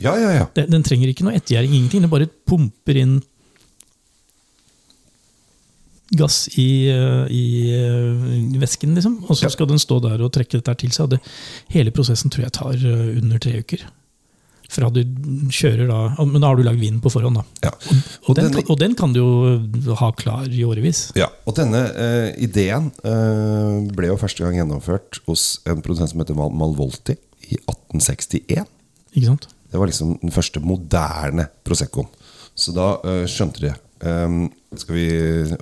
ja, 0.00 0.14
ja. 0.20 0.30
ja. 0.40 0.46
Den, 0.56 0.70
den 0.76 0.82
trenger 0.86 1.08
ikke 1.10 1.24
noe 1.26 1.34
ettergjæring, 1.38 1.74
ingenting. 1.74 2.04
Den 2.06 2.12
bare 2.12 2.28
pumper 2.46 2.96
inn 3.00 3.18
gass 6.16 6.46
i, 6.56 6.88
i, 6.88 7.36
i, 7.36 7.44
eh, 7.76 8.56
væsken, 8.62 8.94
liksom. 8.96 9.18
Og 9.28 9.36
så 9.36 9.50
skal 9.52 9.68
den 9.68 9.80
stå 9.82 9.98
der 10.06 10.22
og 10.24 10.32
trekke 10.32 10.56
dette 10.60 10.74
til 10.80 10.92
seg. 10.94 11.10
Det, 11.12 11.18
hele 11.74 11.92
prosessen 11.92 12.32
tror 12.32 12.46
jeg 12.46 12.54
tar 12.56 12.78
eh, 12.80 13.18
under 13.20 13.42
tre 13.42 13.58
uker. 13.60 13.84
Fra 14.68 14.90
du 14.92 14.98
kjører 15.48 15.86
da 15.88 15.98
Men 16.28 16.42
da 16.42 16.50
har 16.50 16.58
du 16.58 16.60
lagd 16.66 16.76
vinen 16.82 16.98
på 17.00 17.08
forhånd, 17.08 17.38
da. 17.40 17.44
ja. 17.64 17.70
Og, 18.28 18.34
den, 18.36 18.50
denne- 18.52 18.64
og 18.68 18.76
den 18.80 18.96
kan 18.98 19.14
du 19.16 19.20
jo 19.22 19.94
ha 19.96 20.10
klar 20.12 20.44
i 20.52 20.60
årevis. 20.64 21.06
Ja, 21.16 21.30
og 21.48 21.56
denne 21.56 21.86
eh, 21.96 22.26
ideen 22.44 22.90
eh, 23.00 23.78
ble 23.96 24.10
jo 24.10 24.18
første 24.20 24.44
gang 24.44 24.58
gjennomført 24.60 25.22
hos 25.28 25.46
en 25.68 25.80
produsent 25.84 26.12
som 26.12 26.20
heter 26.20 26.36
Mal 26.36 26.52
Malvolti 26.52 27.16
i 27.48 27.58
1861. 27.64 28.68
Ikke 29.14 29.26
sant? 29.26 29.48
Det 29.68 29.80
var 29.80 29.90
liksom 29.90 30.16
den 30.22 30.32
første 30.32 30.60
moderne 30.64 31.48
Proseccoen. 31.66 32.08
Så 32.58 32.72
da 32.76 32.94
uh, 33.04 33.26
skjønte 33.28 33.62
de 33.66 33.74
Um, 33.98 34.44
skal 34.78 34.94
vi 34.94 35.06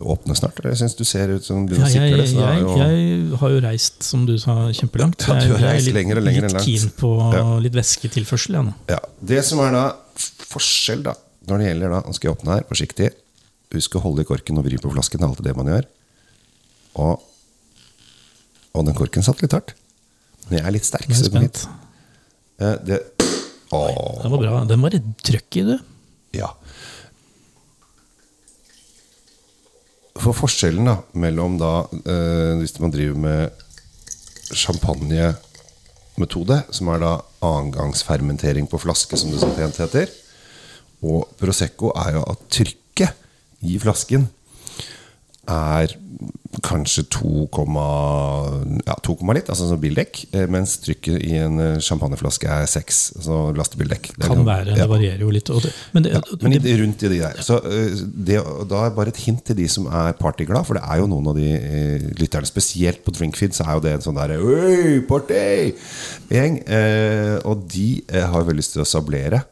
åpne 0.04 0.34
snart? 0.36 0.58
Jeg 0.60 0.76
syns 0.76 0.92
du 0.98 1.04
ser 1.08 1.30
ut 1.32 1.44
som 1.46 1.62
du 1.64 1.72
Ja, 1.72 1.86
sikler 1.88 2.20
det. 2.20 2.26
jeg, 2.36 2.64
jeg 2.68 3.38
har 3.40 3.52
jo 3.54 3.60
reist, 3.64 4.02
som 4.04 4.26
du 4.28 4.34
sa, 4.36 4.56
kjempelangt. 4.76 5.24
Ja, 5.24 5.38
du 5.40 5.54
har 5.54 5.62
reist 5.62 5.62
jeg 5.64 5.70
er 5.72 5.86
litt, 5.86 5.94
lenger 5.96 6.20
og 6.20 6.26
lenger 6.26 6.44
litt 6.50 6.66
keen 6.66 6.90
på 6.98 7.12
Ja. 7.32 7.44
litt 7.64 7.72
væsketilførsel. 7.78 8.58
Ja. 8.58 8.64
Ja, 8.92 8.98
Det 9.24 9.40
som 9.44 9.62
er 9.64 9.72
da 9.72 9.84
forskjell 10.52 11.06
da 11.06 11.14
når 11.48 11.62
det 11.62 11.66
gjelder 11.70 11.94
da, 11.94 12.02
Nå 12.04 12.12
skal 12.12 12.28
jeg 12.28 12.36
åpne 12.36 12.58
her, 12.58 12.66
forsiktig. 12.68 13.10
Husk 13.72 13.96
å 13.96 14.02
holde 14.04 14.20
i 14.26 14.28
korken 14.28 14.58
og 14.58 14.66
vri 14.66 14.76
på 14.82 14.92
flasken. 14.92 15.20
Det 15.20 15.24
er 15.24 15.32
alltid 15.32 15.48
det 15.48 15.56
man 15.56 15.72
gjør. 15.72 15.86
Og, 17.06 17.22
og 18.74 18.84
den 18.84 18.98
korken 19.00 19.24
satt 19.24 19.40
litt 19.40 19.56
hardt. 19.56 19.72
Men 20.48 20.54
jeg 20.60 20.66
er 20.66 20.72
litt 20.76 20.86
sterk. 20.86 21.08
Er 21.10 21.14
så 21.18 21.24
det 21.26 21.32
går. 21.34 21.42
Eh, 22.62 22.76
Det, 22.86 22.98
Den 23.70 24.30
var 24.32 24.38
bra. 24.40 24.52
Den 24.70 24.80
var 24.84 24.90
litt 24.94 25.08
trøkk 25.26 25.50
i, 25.60 25.62
du. 25.72 25.76
ja. 26.38 26.50
For 30.16 30.32
forskjellen 30.32 30.86
da 30.88 30.94
mellom 31.20 31.58
da 31.60 31.72
eh, 31.92 32.52
Hvis 32.62 32.78
man 32.80 32.92
driver 32.94 33.18
med 33.20 33.50
champagnemetode, 34.56 36.56
som 36.72 36.88
er 36.94 36.98
da 37.02 37.10
annengangsfermentering 37.44 38.66
på 38.70 38.78
flaske, 38.80 39.16
som 39.18 39.30
det 39.34 39.40
så 39.42 39.50
pent 39.56 39.76
heter, 39.82 40.06
og 41.04 41.20
Prosecco, 41.40 41.90
er 41.98 42.10
jo 42.16 42.22
at 42.30 42.40
trykket 42.54 43.12
i 43.66 43.74
flasken 43.82 44.22
er 45.50 45.86
kanskje 46.64 47.04
2, 47.12 47.46
ja, 48.86 48.94
2, 49.04 49.16
litt, 49.36 49.48
altså 49.52 49.68
som 49.68 49.80
bildekk, 49.80 50.22
eh, 50.32 50.46
mens 50.50 50.76
trykket 50.84 51.24
i 51.26 51.34
en 51.40 51.58
eh, 51.62 51.78
champagneflaske 51.84 52.48
er 52.48 52.68
6, 52.70 53.00
altså 53.18 53.38
lastebildekk. 53.56 54.10
Det 54.16 54.30
Kan 54.30 54.44
være. 54.46 54.72
ja. 54.72 54.78
Det 54.82 54.88
varierer 54.90 55.24
jo 55.24 55.32
litt. 55.34 55.46
Det, 55.46 55.72
men 55.92 56.06
det, 56.06 56.12
Ja, 56.14 56.22
men 56.42 56.56
det, 56.56 56.76
rundt 56.80 57.02
i 57.02 57.10
de 57.12 57.20
der. 57.20 57.42
Så 57.44 57.58
eh, 57.64 58.04
det, 58.14 58.38
Da 58.70 58.84
er 58.86 58.94
bare 58.96 59.12
et 59.12 59.22
hint 59.26 59.44
til 59.46 59.58
de 59.58 59.68
som 59.68 59.88
er 59.90 60.16
partyglad, 60.18 60.64
for 60.66 60.78
det 60.78 60.84
er 60.86 61.02
jo 61.02 61.10
noen 61.10 61.32
av 61.32 61.40
de 61.40 61.50
eh, 61.56 62.06
lytterne, 62.20 62.48
spesielt 62.48 63.02
på 63.04 63.14
Drinkfeed, 63.16 63.56
så 63.56 63.66
er 63.66 63.76
jo 63.76 63.84
det 63.86 63.96
en 63.96 64.06
sånn 64.08 64.20
derre 64.20 64.38
Oi, 64.40 65.02
party-gjeng. 65.08 66.62
Eh, 66.66 67.36
og 67.44 67.66
de 67.72 67.90
eh, 68.08 68.24
har 68.24 68.46
veldig 68.46 68.62
lyst 68.62 68.76
til 68.76 68.84
å 68.84 68.88
sablere. 68.88 69.44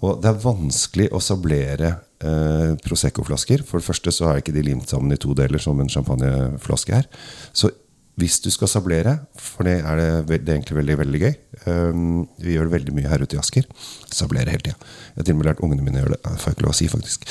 Og 0.00 0.22
det 0.22 0.30
er 0.30 0.44
vanskelig 0.44 1.10
å 1.12 1.20
sablere 1.20 1.96
eh, 2.24 2.72
Prosecco-flasker. 2.84 3.64
For 3.66 3.80
det 3.80 3.88
første 3.88 4.14
så 4.14 4.30
er 4.30 4.42
ikke 4.42 4.56
de 4.56 4.66
limt 4.66 4.90
sammen 4.90 5.12
i 5.14 5.20
to 5.20 5.34
deler, 5.36 5.62
som 5.62 5.80
en 5.80 5.92
champagneflaske 5.92 6.98
er. 7.00 7.08
Så 7.52 7.72
hvis 8.20 8.40
du 8.44 8.50
skal 8.52 8.68
sablere, 8.68 9.14
for 9.38 9.64
det 9.64 9.78
er, 9.80 10.00
det, 10.28 10.40
det 10.44 10.52
er 10.52 10.58
egentlig 10.58 10.76
veldig 10.76 10.96
veldig 11.00 11.20
gøy 11.22 11.30
um, 11.70 12.26
Vi 12.42 12.56
gjør 12.56 12.68
det 12.68 12.74
veldig 12.74 12.94
mye 12.96 13.08
her 13.08 13.22
ute 13.24 13.36
i 13.36 13.40
Asker. 13.40 13.68
Sablere 14.12 14.52
hele 14.52 14.64
tida. 14.66 14.76
Jeg 15.14 15.20
har 15.20 15.28
til 15.28 15.36
og 15.36 15.40
med 15.40 15.48
lært 15.48 15.62
ungene 15.64 15.86
mine 15.86 16.00
å 16.00 16.02
gjøre 16.02 16.16
det. 16.16 16.20
Det 16.26 16.42
får 16.42 16.50
jeg 16.50 16.58
ikke 16.58 16.66
lov 16.66 16.74
å 16.74 16.78
si, 16.80 16.88
faktisk. 16.92 17.28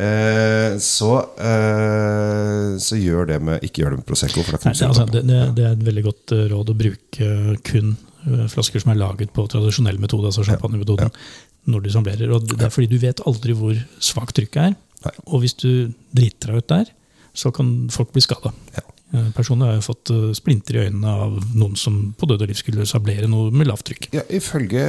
Uh, 0.00 0.70
så, 0.82 1.12
uh, 1.38 2.70
så 2.82 2.98
gjør 2.98 3.30
det 3.30 3.42
med 3.44 3.66
Ikke 3.68 3.84
gjør 3.84 3.94
det 3.94 4.00
med 4.02 4.08
Prosecco. 4.08 4.42
For 4.46 4.56
da 4.56 4.62
nei, 4.64 4.74
det, 4.78 4.88
altså, 4.88 5.06
det, 5.12 5.22
det, 5.28 5.68
er 5.68 5.76
et 5.76 5.86
veldig 5.90 6.06
godt 6.08 6.34
råd 6.54 6.74
å 6.74 6.78
bruke 6.82 7.30
kun 7.68 7.94
flasker 8.52 8.82
som 8.82 8.92
er 8.92 9.00
laget 9.00 9.32
på 9.34 9.44
tradisjonell 9.50 10.00
metode, 10.02 10.30
altså 10.30 10.44
champagnemetoden, 10.46 11.12
når 11.72 11.84
du 11.84 11.90
samblerer. 11.94 12.32
Og 12.34 12.46
det 12.48 12.60
er 12.66 12.72
fordi 12.74 12.90
du 12.92 12.98
vet 13.02 13.22
aldri 13.26 13.56
hvor 13.58 13.78
svakt 14.02 14.36
trykket 14.38 14.62
er. 14.70 14.74
Nei. 15.02 15.14
Og 15.26 15.42
hvis 15.42 15.56
du 15.58 15.90
driter 16.14 16.52
deg 16.52 16.62
ut 16.62 16.70
der, 16.70 16.90
så 17.34 17.50
kan 17.54 17.72
folk 17.92 18.12
bli 18.14 18.22
skada. 18.24 18.52
Ja. 18.76 18.84
Personlig 19.36 19.68
har 19.68 19.74
jeg 19.76 19.84
fått 19.84 20.10
eh, 20.14 20.28
splinter 20.36 20.78
i 20.78 20.82
øynene 20.86 21.12
av 21.26 21.34
noen 21.52 21.76
som 21.76 21.98
på 22.18 22.28
død 22.30 22.44
og 22.46 22.48
liv 22.48 22.56
skulle 22.56 22.86
sablere 22.88 23.28
noe 23.28 23.52
med 23.52 23.68
lavt 23.68 23.84
trykk. 23.90 24.08
Ja, 24.16 24.24
ifølge 24.32 24.84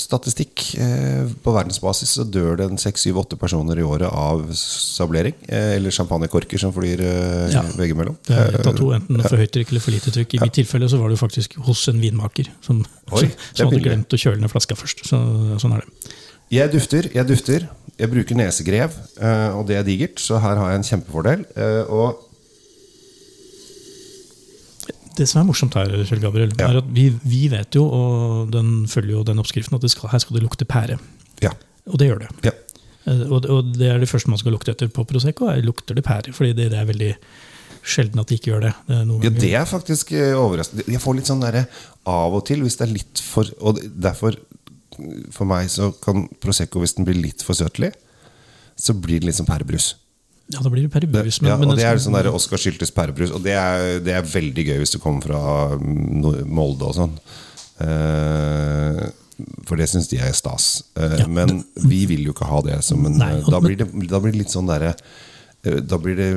statistikk 0.00 0.64
eh, 0.80 1.28
på 1.44 1.54
verdensbasis 1.54 2.16
så 2.18 2.24
dør 2.24 2.56
det 2.62 2.70
6-7-8 2.80 3.38
personer 3.40 3.80
i 3.80 3.86
året 3.86 4.08
av 4.08 4.46
sablering. 4.56 5.36
Eh, 5.44 5.74
eller 5.76 5.94
champagnekorker 5.94 6.60
som 6.60 6.72
flyr 6.74 7.04
eh, 7.04 7.52
Ja. 7.54 7.62
veggimellom. 7.76 8.16
Det 8.24 8.34
er 8.40 8.58
ett 8.58 8.72
av 8.72 8.76
to, 8.78 8.90
enten 8.96 9.20
for 9.22 9.38
høyt 9.40 9.52
trykk 9.54 9.72
eller 9.74 9.84
for 9.84 9.94
lite 9.94 10.14
trykk. 10.14 10.38
I 10.38 10.44
mitt 10.46 10.58
tilfelle 10.62 10.88
så 10.88 11.00
var 11.00 11.10
det 11.10 11.18
jo 11.18 11.24
faktisk 11.26 11.58
hos 11.68 11.86
en 11.92 12.00
vinmaker 12.00 12.48
som, 12.64 12.82
Oi, 13.12 13.28
som, 13.52 13.68
hadde 13.68 13.84
glemt 13.84 14.16
å 14.16 14.20
kjøle 14.20 14.40
ned 14.40 14.52
flaska 14.52 14.76
først. 14.78 15.04
Så, 15.10 15.20
sånn 15.60 15.76
er 15.76 15.84
det. 15.84 16.14
Jeg 16.54 16.72
dufter, 16.74 17.08
jeg 17.14 17.28
dufter. 17.28 17.68
Jeg 17.94 18.10
bruker 18.10 18.34
nesegrev, 18.34 18.94
eh, 19.22 19.50
og 19.54 19.68
det 19.68 19.76
er 19.78 19.84
digert, 19.86 20.18
så 20.18 20.40
her 20.42 20.58
har 20.58 20.72
jeg 20.72 20.80
en 20.80 20.88
kjempefordel. 20.88 21.44
Eh, 21.54 21.92
og 21.94 22.24
Det 25.16 25.26
som 25.30 25.40
er 25.42 25.46
morsomt 25.46 25.74
her, 25.78 25.92
Kjell 26.08 26.20
Gabriel, 26.22 26.52
Ja. 26.58 26.68
er 26.72 26.78
at 26.82 26.88
vi, 26.90 27.08
vi 27.22 27.46
vet 27.52 27.74
jo, 27.78 27.84
og 27.86 28.50
den 28.50 28.86
følger 28.90 29.12
jo 29.18 29.22
den 29.24 29.38
oppskriften, 29.38 29.74
at 29.78 29.82
det 29.86 29.90
skal, 29.92 30.10
her 30.10 30.18
skal 30.22 30.34
det 30.38 30.42
lukte 30.46 30.64
pære. 30.66 30.98
ja. 31.42 31.50
Og 31.86 31.98
det 32.00 32.06
gjør 32.08 32.18
det. 32.24 32.28
ja. 32.46 32.50
Eh, 33.06 33.26
Og, 33.30 33.44
og 33.52 33.74
det 33.76 33.90
er 33.92 33.98
det 34.00 34.08
første 34.08 34.30
man 34.32 34.38
skal 34.40 34.52
lukte 34.56 34.70
etter 34.72 34.88
på 34.88 35.04
Prosecco. 35.04 35.50
Er, 35.52 35.60
lukter 35.60 35.94
det 35.94 36.02
pære? 36.06 36.32
Fordi 36.32 36.54
det, 36.56 36.70
det 36.72 36.78
er 36.80 36.86
veldig 36.88 37.10
sjelden 37.84 38.18
at 38.22 38.26
de 38.30 38.38
ikke 38.38 38.48
gjør 38.54 38.62
det. 38.64 38.70
det 38.88 38.96
er 38.96 39.04
noen 39.04 39.22
Ja, 39.22 39.28
det 39.30 39.50
er 39.60 39.66
faktisk 39.68 40.12
eh, 40.16 40.32
overraskende. 40.32 40.86
Jeg 40.88 41.02
får 41.04 41.14
litt 41.18 41.28
sånn 41.28 41.42
derre 41.44 41.66
av 42.08 42.32
og 42.38 42.46
til, 42.48 42.62
hvis 42.64 42.78
det 42.80 42.86
er 42.88 42.94
litt 42.94 43.20
for 43.20 43.44
Og 43.60 43.82
derfor, 43.84 44.38
for 45.30 45.44
meg, 45.44 45.68
så 45.68 45.90
kan 46.00 46.24
Prosecco, 46.40 46.80
hvis 46.80 46.96
den 46.96 47.04
blir 47.04 47.20
litt 47.20 47.42
for 47.44 47.52
søtlig, 47.52 47.92
så 48.80 48.94
blir 48.96 49.20
det 49.20 49.28
litt 49.28 49.36
som 49.36 49.46
pærebrus. 49.46 49.92
Ja, 50.52 50.60
da 50.60 50.68
blir 50.68 50.82
det 50.84 50.92
pærebrus. 50.92 51.40
men- 51.40 51.48
ja, 51.50 51.56
og 51.56 51.76
det 51.76 51.84
er 51.88 51.96
sånn 51.96 52.12
der 52.18 52.28
Oskar 52.32 52.58
Syltes 52.60 52.90
pærebrus, 52.92 53.30
og 53.32 53.42
det 53.42 53.54
er, 53.56 53.98
det 54.04 54.12
er 54.12 54.22
veldig 54.22 54.66
gøy 54.68 54.78
hvis 54.82 54.92
du 54.92 54.98
kommer 55.00 55.22
fra 55.24 55.78
Molde 55.80 56.84
og 56.84 56.94
sånn. 56.98 57.14
Uh, 57.80 59.08
for 59.66 59.80
det 59.80 59.88
syns 59.90 60.06
de 60.12 60.18
er 60.22 60.34
stas. 60.36 60.82
Uh, 60.98 61.16
Ja, 61.18 61.26
men 61.26 61.64
vi 61.88 62.04
vil 62.06 62.22
jo 62.28 62.34
ikke 62.36 62.46
ha 62.46 62.60
det 62.62 62.76
som 62.86 63.04
en 63.08 63.16
Nei, 63.18 63.40
da, 63.48 63.58
blir 63.60 63.76
det, 63.80 63.88
da 64.10 64.20
blir 64.22 64.34
det 64.34 64.44
litt 64.44 64.52
sånn 64.54 64.68
derre 64.70 64.92
eh, 65.64 65.80
da 65.80 65.98
blir 65.98 66.14
det 66.20 66.28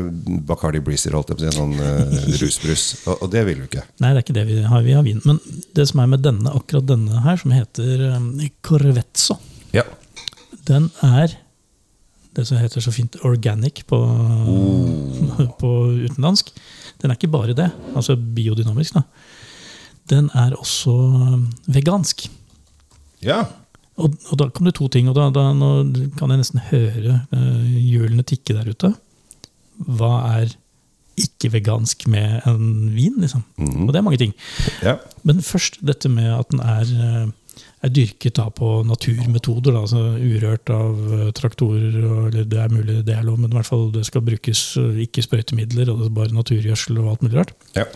Bacardi 0.47 0.79
Breezer, 0.81 1.11
holdt 1.13 1.29
jeg 1.33 1.37
på 1.37 1.43
å 1.43 1.51
si. 1.51 1.57
Sånn 1.59 1.75
uh, 1.77 2.37
rusbrus. 2.41 2.85
Og, 3.05 3.21
og 3.27 3.31
det 3.35 3.43
vil 3.45 3.59
vi 3.61 3.67
ikke. 3.69 3.83
Nei, 4.01 4.13
det 4.15 4.21
er 4.21 4.25
ikke 4.25 4.37
det 4.39 4.45
vi 4.49 4.61
har. 4.71 4.85
Vi 4.87 4.95
har 4.97 5.03
vin. 5.05 5.21
Men 5.27 5.41
det 5.75 5.87
som 5.91 5.99
er 6.01 6.07
med 6.15 6.23
denne, 6.25 6.53
akkurat 6.57 6.87
denne 6.87 7.21
her, 7.27 7.37
som 7.43 7.51
heter 7.53 8.07
um, 8.15 8.31
Corvezzo, 8.65 9.37
Ja. 9.75 9.83
den 10.65 10.89
er 11.03 11.35
det 12.37 12.45
som 12.47 12.59
heter 12.61 12.83
så 12.83 12.93
fint 12.93 13.17
organic 13.27 13.83
på, 13.89 13.99
på 15.61 15.71
utenlandsk. 16.07 16.53
Den 17.01 17.11
er 17.11 17.19
ikke 17.19 17.33
bare 17.33 17.57
det, 17.57 17.69
altså 17.97 18.15
biodynamisk. 18.15 18.97
da. 18.97 19.05
Den 20.07 20.29
er 20.37 20.55
også 20.55 20.93
um, 20.93 21.47
vegansk. 21.67 22.29
ja. 23.25 23.43
Og, 23.97 24.13
og 24.29 24.37
da 24.37 24.45
kom 24.53 24.67
det 24.67 24.75
to 24.77 24.85
ting, 24.93 25.07
og 25.09 25.15
da, 25.17 25.23
da 25.33 25.47
kan 26.19 26.29
jeg 26.29 26.37
nesten 26.37 26.61
høre 26.69 27.15
eh, 27.33 27.63
hjulene 27.81 28.21
tikke 28.29 28.53
der 28.53 28.69
ute. 28.69 28.91
Hva 29.97 30.11
er 30.37 30.51
ikke 31.17 31.49
vegansk 31.55 32.05
med 32.13 32.45
en 32.45 32.91
vin, 32.93 33.15
liksom? 33.17 33.41
Og 33.57 33.89
det 33.89 33.97
er 33.97 34.05
mange 34.05 34.19
ting. 34.21 34.35
ja. 34.85 34.99
Men 35.25 35.41
først 35.41 35.79
dette 35.81 36.11
med 36.13 36.29
at 36.29 36.53
den 36.53 36.61
er, 36.61 36.93
eh, 37.07 37.31
er 37.85 37.91
dyrket 37.93 38.37
da 38.39 38.47
på 38.53 38.69
naturmetoder, 38.87 39.75
da, 39.75 39.81
altså 39.85 40.01
urørt 40.17 40.69
av 40.73 41.01
eh, 41.13 41.31
traktorer. 41.37 41.97
Eller 42.29 42.45
det 42.49 42.59
er 42.63 42.73
mulig 42.73 42.99
det 43.07 43.15
er 43.15 43.25
lov, 43.27 43.39
men 43.39 43.51
i 43.51 43.57
hvert 43.59 43.69
fall 43.69 43.89
det 43.93 44.05
skal 44.07 44.23
brukes 44.25 44.61
eh, 44.81 45.01
ikke 45.05 45.23
sprøytemidler, 45.25 45.91
og 45.93 46.01
det 46.01 46.09
er 46.09 46.15
bare 46.17 46.37
naturgjødsel 46.37 46.97
og 47.01 47.11
alt 47.13 47.25
mulig 47.27 47.41
rart. 47.41 47.53
ja. 47.77 47.87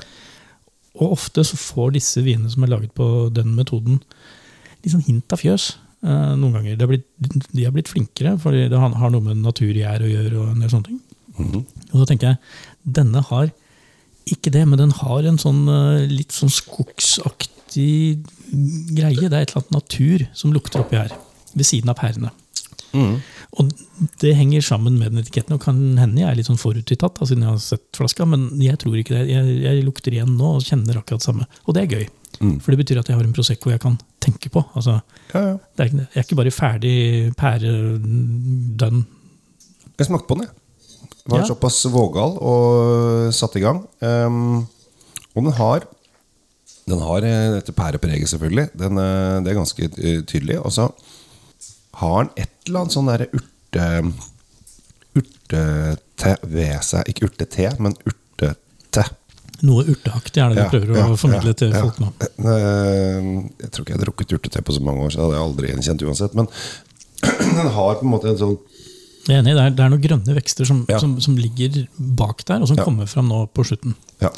Og 0.99 1.13
ofte 1.15 1.39
så 1.47 1.55
får 1.55 1.93
disse 1.95 2.19
vinene 2.21 2.49
som 2.51 2.65
er 2.65 2.69
laget 2.73 2.91
på 2.97 3.05
den 3.33 3.53
metoden, 3.55 4.01
litt 4.83 4.91
sånn 4.91 5.05
hint 5.05 5.31
av 5.33 5.39
fjøs. 5.39 5.69
eh, 6.03 6.33
noen 6.35 6.57
ganger. 6.57 6.75
De 6.75 6.83
er 6.83 6.89
blitt, 6.91 7.05
de 7.55 7.63
er 7.65 7.71
blitt 7.71 7.87
flinkere, 7.89 8.33
for 8.41 8.51
det 8.51 8.75
har 8.75 8.97
har 8.99 9.09
noe 9.13 9.23
med 9.23 9.39
naturgjær 9.39 10.03
å 10.03 10.09
gjøre. 10.11 10.35
og 10.41 10.49
en 10.51 10.59
del 10.59 10.69
sånne 10.69 10.89
ting. 10.89 10.99
Mhm. 11.37 11.63
Og 11.93 11.95
da 12.01 12.05
tenker 12.09 12.27
jeg, 12.27 12.37
denne 12.99 13.23
har 13.23 13.51
ikke 14.27 14.51
det, 14.51 14.67
men 14.67 14.77
den 14.77 14.91
har 14.91 15.23
en 15.25 15.37
sånn 15.39 15.63
litt 16.11 16.35
sånn 16.35 16.51
skogsaktig 16.51 17.60
greie. 17.75 19.27
Det 19.29 19.33
er 19.33 19.41
et 19.45 19.51
eller 19.53 19.61
annet 19.63 19.77
natur 19.77 20.25
som 20.37 20.53
lukter 20.55 20.81
oppi 20.83 20.97
her, 20.99 21.13
ved 21.55 21.65
siden 21.67 21.89
av 21.93 21.95
pærene. 22.01 22.31
Mm. 22.91 23.21
Og 23.59 23.69
det 24.19 24.33
henger 24.35 24.61
sammen 24.63 24.97
med 24.99 25.11
den 25.11 25.21
etiketten, 25.23 25.55
og 25.55 25.61
kan 25.63 25.77
hende 25.99 26.19
jeg 26.21 26.27
er 26.29 26.35
litt 26.39 26.47
sånn 26.49 26.59
forutinntatt, 26.59 27.19
siden 27.27 27.43
jeg 27.45 27.51
har 27.53 27.61
sett 27.63 27.85
flaska, 27.95 28.25
men 28.27 28.49
jeg 28.63 28.77
tror 28.79 28.95
ikke 28.99 29.15
det. 29.15 29.25
Jeg, 29.31 29.57
jeg 29.63 29.83
lukter 29.87 30.11
igjen 30.15 30.33
nå 30.39 30.57
og 30.57 30.65
kjenner 30.67 30.99
akkurat 30.99 31.19
det 31.23 31.27
samme. 31.29 31.47
Og 31.67 31.75
det 31.75 31.83
er 31.85 31.95
gøy. 31.97 32.05
Mm. 32.41 32.55
For 32.63 32.71
det 32.73 32.79
betyr 32.81 32.99
at 33.01 33.09
jeg 33.11 33.17
har 33.19 33.27
en 33.27 33.33
Prosecco 33.35 33.69
jeg 33.71 33.81
kan 33.83 33.97
tenke 34.23 34.49
på. 34.51 34.63
Altså, 34.75 34.97
ja, 35.33 35.41
ja. 35.51 35.55
det 35.75 35.83
er, 35.83 35.89
ikke- 35.91 36.07
jeg 36.07 36.19
er 36.21 36.25
ikke 36.27 36.39
bare 36.41 36.51
ferdig 36.55 36.95
pæredønn. 37.39 39.05
Jeg 39.99 40.07
smakte 40.07 40.27
på 40.27 40.35
den, 40.39 40.47
jeg. 40.47 40.55
Var 41.29 41.39
Ja. 41.43 41.45
såpass 41.45 41.85
vågal 41.93 42.37
og 42.41 43.31
satt 43.33 43.55
i 43.55 43.61
gang. 43.61 43.83
Um, 44.01 44.65
og 45.35 45.43
den 45.43 45.51
har 45.53 45.85
Den 46.89 46.99
har 47.05 47.23
eh, 47.27 47.51
dette 47.57 47.73
pærepreget, 47.77 48.29
selvfølgelig. 48.31 48.69
Den, 48.79 48.97
eh, 48.97 49.37
det 49.45 49.51
er 49.53 49.59
ganske 49.59 49.87
eh, 49.91 50.21
tydelig. 50.27 50.57
Og 50.65 50.71
så 50.75 50.87
har 52.01 52.23
den 52.23 52.31
et 52.45 52.49
eller 52.67 52.79
annet 52.85 52.95
sånn 52.95 53.09
derre 53.11 53.27
urte 53.37 53.87
urtete 55.15 56.35
ved 56.47 56.77
seg. 56.85 57.07
Ikke 57.11 57.27
urtete, 57.29 57.71
men 57.83 57.95
urtete. 58.07 59.05
Noe 59.61 59.83
urteaktig 59.85 60.41
er 60.41 60.55
det 60.55 60.63
du 60.63 60.71
prøver 60.73 61.11
å 61.13 61.17
formidle 61.21 61.53
til 61.57 61.73
folk 61.75 61.99
nå. 62.01 62.07
Jeg 62.17 63.69
tror 63.69 63.83
ikke 63.83 63.91
jeg 63.93 63.97
hadde 63.99 64.07
drukket 64.07 64.33
urtete 64.39 64.63
på 64.65 64.73
så 64.73 64.81
mange 64.85 65.03
år, 65.05 65.11
så 65.13 65.21
hadde 65.25 65.35
jeg 65.37 65.45
aldri 65.45 65.69
gjenkjent 65.69 66.05
uansett. 66.07 66.37
Men 66.39 66.49
den 67.59 67.69
har 67.75 67.99
på 67.99 68.07
en 68.07 68.09
måte 68.15 68.31
en 68.31 68.39
sånn 68.39 68.55
Jeg 69.27 69.35
er 69.35 69.43
enig, 69.43 69.53
det 69.53 69.61
er, 69.67 69.75
det 69.77 69.83
er 69.85 69.91
noen 69.93 70.01
grønne 70.01 70.33
vekster 70.39 70.65
som, 70.65 70.79
Ja. 70.89 70.97
som, 71.03 71.13
som 71.21 71.35
ligger 71.37 71.83
bak 72.17 72.41
der, 72.49 72.63
og 72.65 72.71
som 72.71 72.79
Ja. 72.79 72.87
kommer 72.87 73.05
fram 73.11 73.29
nå 73.29 73.43
på 73.53 73.67
slutten. 73.69 73.93
Ja. 74.23 74.31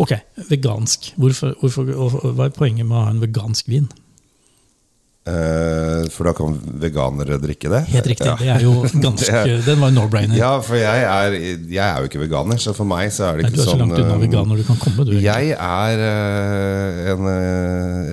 Ok, 0.00 0.14
vegansk. 0.48 1.12
Hvorfor, 1.20 1.56
hvorfor, 1.60 2.30
hva 2.32 2.48
er 2.48 2.56
poenget 2.56 2.86
med 2.86 2.96
å 2.96 3.04
ha 3.04 3.12
en 3.12 3.20
vegansk 3.22 3.68
vin? 3.68 3.90
Eh, 5.22 6.08
for 6.10 6.26
da 6.26 6.32
kan 6.34 6.56
veganere 6.82 7.36
drikke 7.38 7.68
det? 7.70 7.84
Helt 7.92 8.06
riktig. 8.10 8.26
Ja. 8.26 8.34
Det 8.40 8.48
er 8.56 8.64
jo 8.64 8.72
ganske, 9.04 9.30
er- 9.30 9.60
Den 9.62 9.78
var 9.78 9.92
no-brainer. 9.94 10.34
Ja, 10.34 10.48
for 10.66 10.74
jeg 10.74 11.04
er, 11.06 11.36
jeg 11.70 11.78
er 11.84 12.00
jo 12.02 12.08
ikke 12.10 12.22
veganer, 12.24 12.58
så 12.58 12.74
for 12.74 12.88
meg 12.90 13.12
så 13.14 13.28
er 13.28 13.38
det 13.38 13.44
Nei, 13.46 13.52
sånn 13.52 13.54
du 13.54 13.60
er 13.62 13.68
så 13.68 13.76
sånn 13.76 13.84
langt 13.84 14.00
unna 14.00 14.16
eh, 14.16 14.22
veganer 14.24 14.58
du 14.58 14.64
kan 14.66 14.80
komme. 14.82 15.06
Du. 15.06 15.12
Jeg 15.22 15.52
er 15.54 16.02
eh, 16.08 17.12
en, 17.12 17.30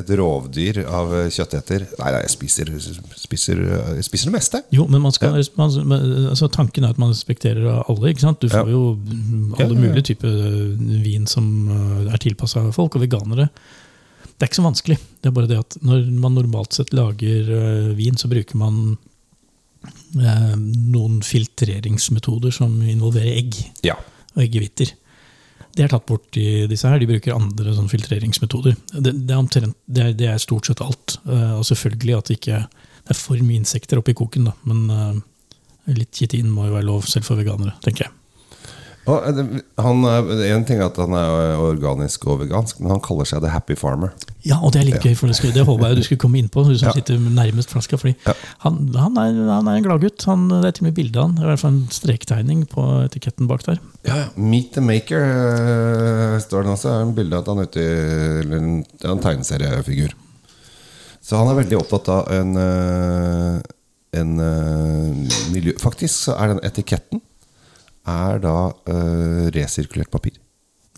et 0.03 0.13
rovdyr 0.21 0.83
av 0.85 1.15
kjøtteter. 1.33 1.87
Nei, 1.97 2.11
nei 2.13 2.21
jeg 2.27 2.33
spiser, 2.35 2.71
spiser, 3.17 3.63
spiser 4.05 4.29
det 4.29 4.35
meste. 4.37 4.61
Jo, 4.77 4.85
men 4.85 5.01
man 5.07 5.15
skal, 5.17 5.41
man, 5.57 5.73
altså, 6.29 6.51
tanken 6.53 6.85
er 6.85 6.93
at 6.93 7.01
man 7.01 7.09
respekterer 7.15 7.65
alle. 7.89 8.13
ikke 8.13 8.27
sant? 8.27 8.37
Du 8.45 8.53
får 8.53 8.69
Ja. 8.69 8.77
jo 8.77 8.85
mm, 9.01 9.55
alle 9.57 9.65
Ja, 9.65 9.65
ja, 9.65 9.73
ja. 9.73 9.81
mulige 9.87 10.05
typer 10.13 10.39
vin 11.09 11.25
som 11.25 11.49
er 12.05 12.21
tilpassa 12.21 12.67
folk, 12.75 12.99
og 13.01 13.07
veganere. 13.07 13.49
Det 14.39 14.45
er 14.45 14.51
ikke 14.51 14.61
så 14.61 14.65
vanskelig. 14.69 14.95
Det 15.19 15.29
er 15.29 15.35
bare 15.35 15.49
det 15.51 15.59
at 15.59 15.75
når 15.83 16.05
man 16.23 16.37
normalt 16.37 16.77
sett 16.77 16.93
lager 16.95 17.49
uh, 17.51 17.91
vin, 17.97 18.15
så 18.15 18.29
bruker 18.31 18.55
man 18.59 18.95
eh, 20.15 20.55
noen 20.55 21.19
filtreringsmetoder 21.25 22.53
som 22.55 22.79
involverer 22.81 23.35
egg 23.35 23.59
Ja. 23.83 23.97
og 24.35 24.43
eggehviter. 24.45 24.93
Det 25.75 25.85
er 25.85 25.91
tatt 25.91 26.07
bort 26.09 26.37
i 26.39 26.65
disse 26.67 26.89
her. 26.89 26.99
De 26.99 27.07
bruker 27.07 27.35
andre 27.35 27.73
sånn 27.75 27.91
filtreringsmetoder. 27.91 28.77
Det, 28.95 29.11
det, 29.13 29.33
er 29.33 29.39
omtrent, 29.39 29.77
det, 29.85 30.05
er, 30.05 30.15
det 30.17 30.29
er 30.31 30.41
stort 30.41 30.67
sett 30.67 30.81
alt. 30.83 31.19
Eh, 31.27 31.53
og 31.59 31.65
selvfølgelig 31.67 32.17
at 32.17 32.31
det 32.31 32.39
ikke 32.39 32.61
det 33.09 33.15
er 33.15 33.17
for 33.17 33.41
mye 33.41 33.57
insekter 33.57 33.97
oppi 34.01 34.13
koken, 34.17 34.49
da. 34.49 34.55
Men 34.69 34.89
eh, 34.93 35.93
litt 35.97 36.11
kitin 36.15 36.51
må 36.53 36.67
jo 36.67 36.75
være 36.75 36.87
lov, 36.89 37.07
selv 37.09 37.25
for 37.25 37.39
veganere, 37.39 37.73
tenker 37.85 38.07
jeg. 38.07 38.15
Eh, 39.09 39.39
han, 39.81 40.03
en 40.05 40.67
ting 40.67 40.81
er 40.81 40.89
at 40.89 40.99
han 41.01 41.15
er 41.17 41.63
organisk 41.63 42.27
og 42.29 42.43
vegansk, 42.43 42.83
men 42.83 42.93
han 42.93 43.01
kaller 43.05 43.29
seg 43.29 43.41
The 43.45 43.53
Happy 43.53 43.77
Farmer. 43.79 44.13
Ja, 44.47 44.55
og 44.63 44.71
det 44.71 44.79
er 44.79 44.85
litt 44.87 45.03
gøy, 45.03 45.15
for 45.19 45.27
det, 45.27 45.35
det 45.53 45.65
håper 45.67 45.89
jeg 45.89 45.97
du 45.97 46.03
skulle 46.07 46.21
komme 46.23 46.37
inn 46.39 46.47
på, 46.47 46.63
du 46.63 46.77
som 46.79 46.93
sitter 46.95 47.17
nærmest 47.19 47.73
flaska. 47.73 47.97
fordi 47.99 48.13
han, 48.63 48.77
han, 48.95 49.17
er, 49.19 49.39
han 49.51 49.67
er 49.67 49.75
en 49.79 49.83
gladgutt. 49.83 50.23
Han- 50.29 50.47
Det 50.49 50.65
er 50.69 50.71
til 50.77 50.85
og 50.85 50.87
med 50.87 50.95
bilde 50.95 51.19
av 51.19 51.25
han. 51.27 51.35
Det 51.35 51.41
er 51.43 51.47
i 51.47 51.49
hvert 51.51 51.59
fall 51.65 51.73
en 51.73 51.87
strektegning 51.91 52.61
på 52.71 52.85
etiketten 53.03 53.47
bak 53.51 53.65
der. 53.67 53.79
Ja, 54.07 54.15
ja. 54.21 54.27
Meet 54.37 54.71
the 54.77 54.81
Maker 54.81 55.25
eh, 55.25 56.39
står 56.39 56.63
det 56.63 56.71
også. 56.71 56.87
Det 56.87 56.95
er 56.95 57.07
en 57.09 57.15
bilde 57.19 57.35
av 57.35 57.41
at 57.43 57.51
han 57.51 57.59
er 57.59 57.67
ute 57.67 57.83
i 57.83 58.57
en, 58.61 58.71
en 59.11 59.19
tegneseriefigur. 59.27 60.15
Så 61.21 61.35
han 61.37 61.51
er 61.51 61.59
veldig 61.59 61.77
opptatt 61.81 62.07
av 62.09 62.31
en, 62.31 62.55
eh, 62.57 63.59
en 64.23 64.39
eh, 64.39 65.39
miljø... 65.51 65.73
Faktisk 65.83 66.15
så 66.29 66.37
er 66.39 66.53
den 66.55 66.63
etiketten 66.63 67.19
er 68.09 68.39
da 68.41 68.55
resirkulert 69.53 70.09
papir. 70.09 70.39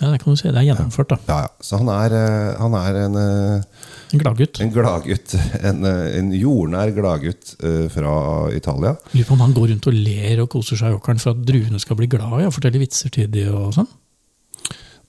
Ja, 0.02 0.10
det 0.10 0.20
kan 0.24 0.34
du 0.34 0.40
si. 0.40 0.50
Det 0.50 0.58
er 0.58 0.66
gjennomført, 0.72 1.12
da. 1.14 1.18
Ja, 1.30 1.40
ja. 1.46 1.50
Så 1.62 1.78
han 1.78 1.90
er, 1.94 2.16
eh, 2.18 2.58
han 2.58 2.74
er 2.80 2.98
en, 3.04 3.18
eh, 3.22 3.88
En 4.12 4.20
gladgutt. 4.20 4.60
en 4.60 4.72
gladgutt. 4.74 5.36
En, 5.70 5.86
eh, 5.86 6.18
en 6.18 6.32
jordnær 6.34 6.92
gladgutt 6.96 7.54
fra 7.94 8.14
Italia. 8.56 8.96
Lurer 9.14 9.28
på 9.28 9.38
om 9.38 9.44
han 9.46 9.54
går 9.54 9.70
rundt 9.76 9.88
og 9.88 9.94
ler 9.94 10.42
og 10.42 10.50
koser 10.50 10.80
seg 10.80 10.92
i 10.92 10.98
åkeren 10.98 11.22
for 11.22 11.36
at 11.36 11.46
druene 11.46 11.80
skal 11.80 12.00
bli 12.00 12.10
glad 12.10 12.42
i 12.42 12.48
og 12.50 12.56
fortelle 12.56 12.82
vitser 12.82 13.14
til 13.14 13.30
de 13.32 13.46
og 13.54 13.76
sånn. 13.78 13.90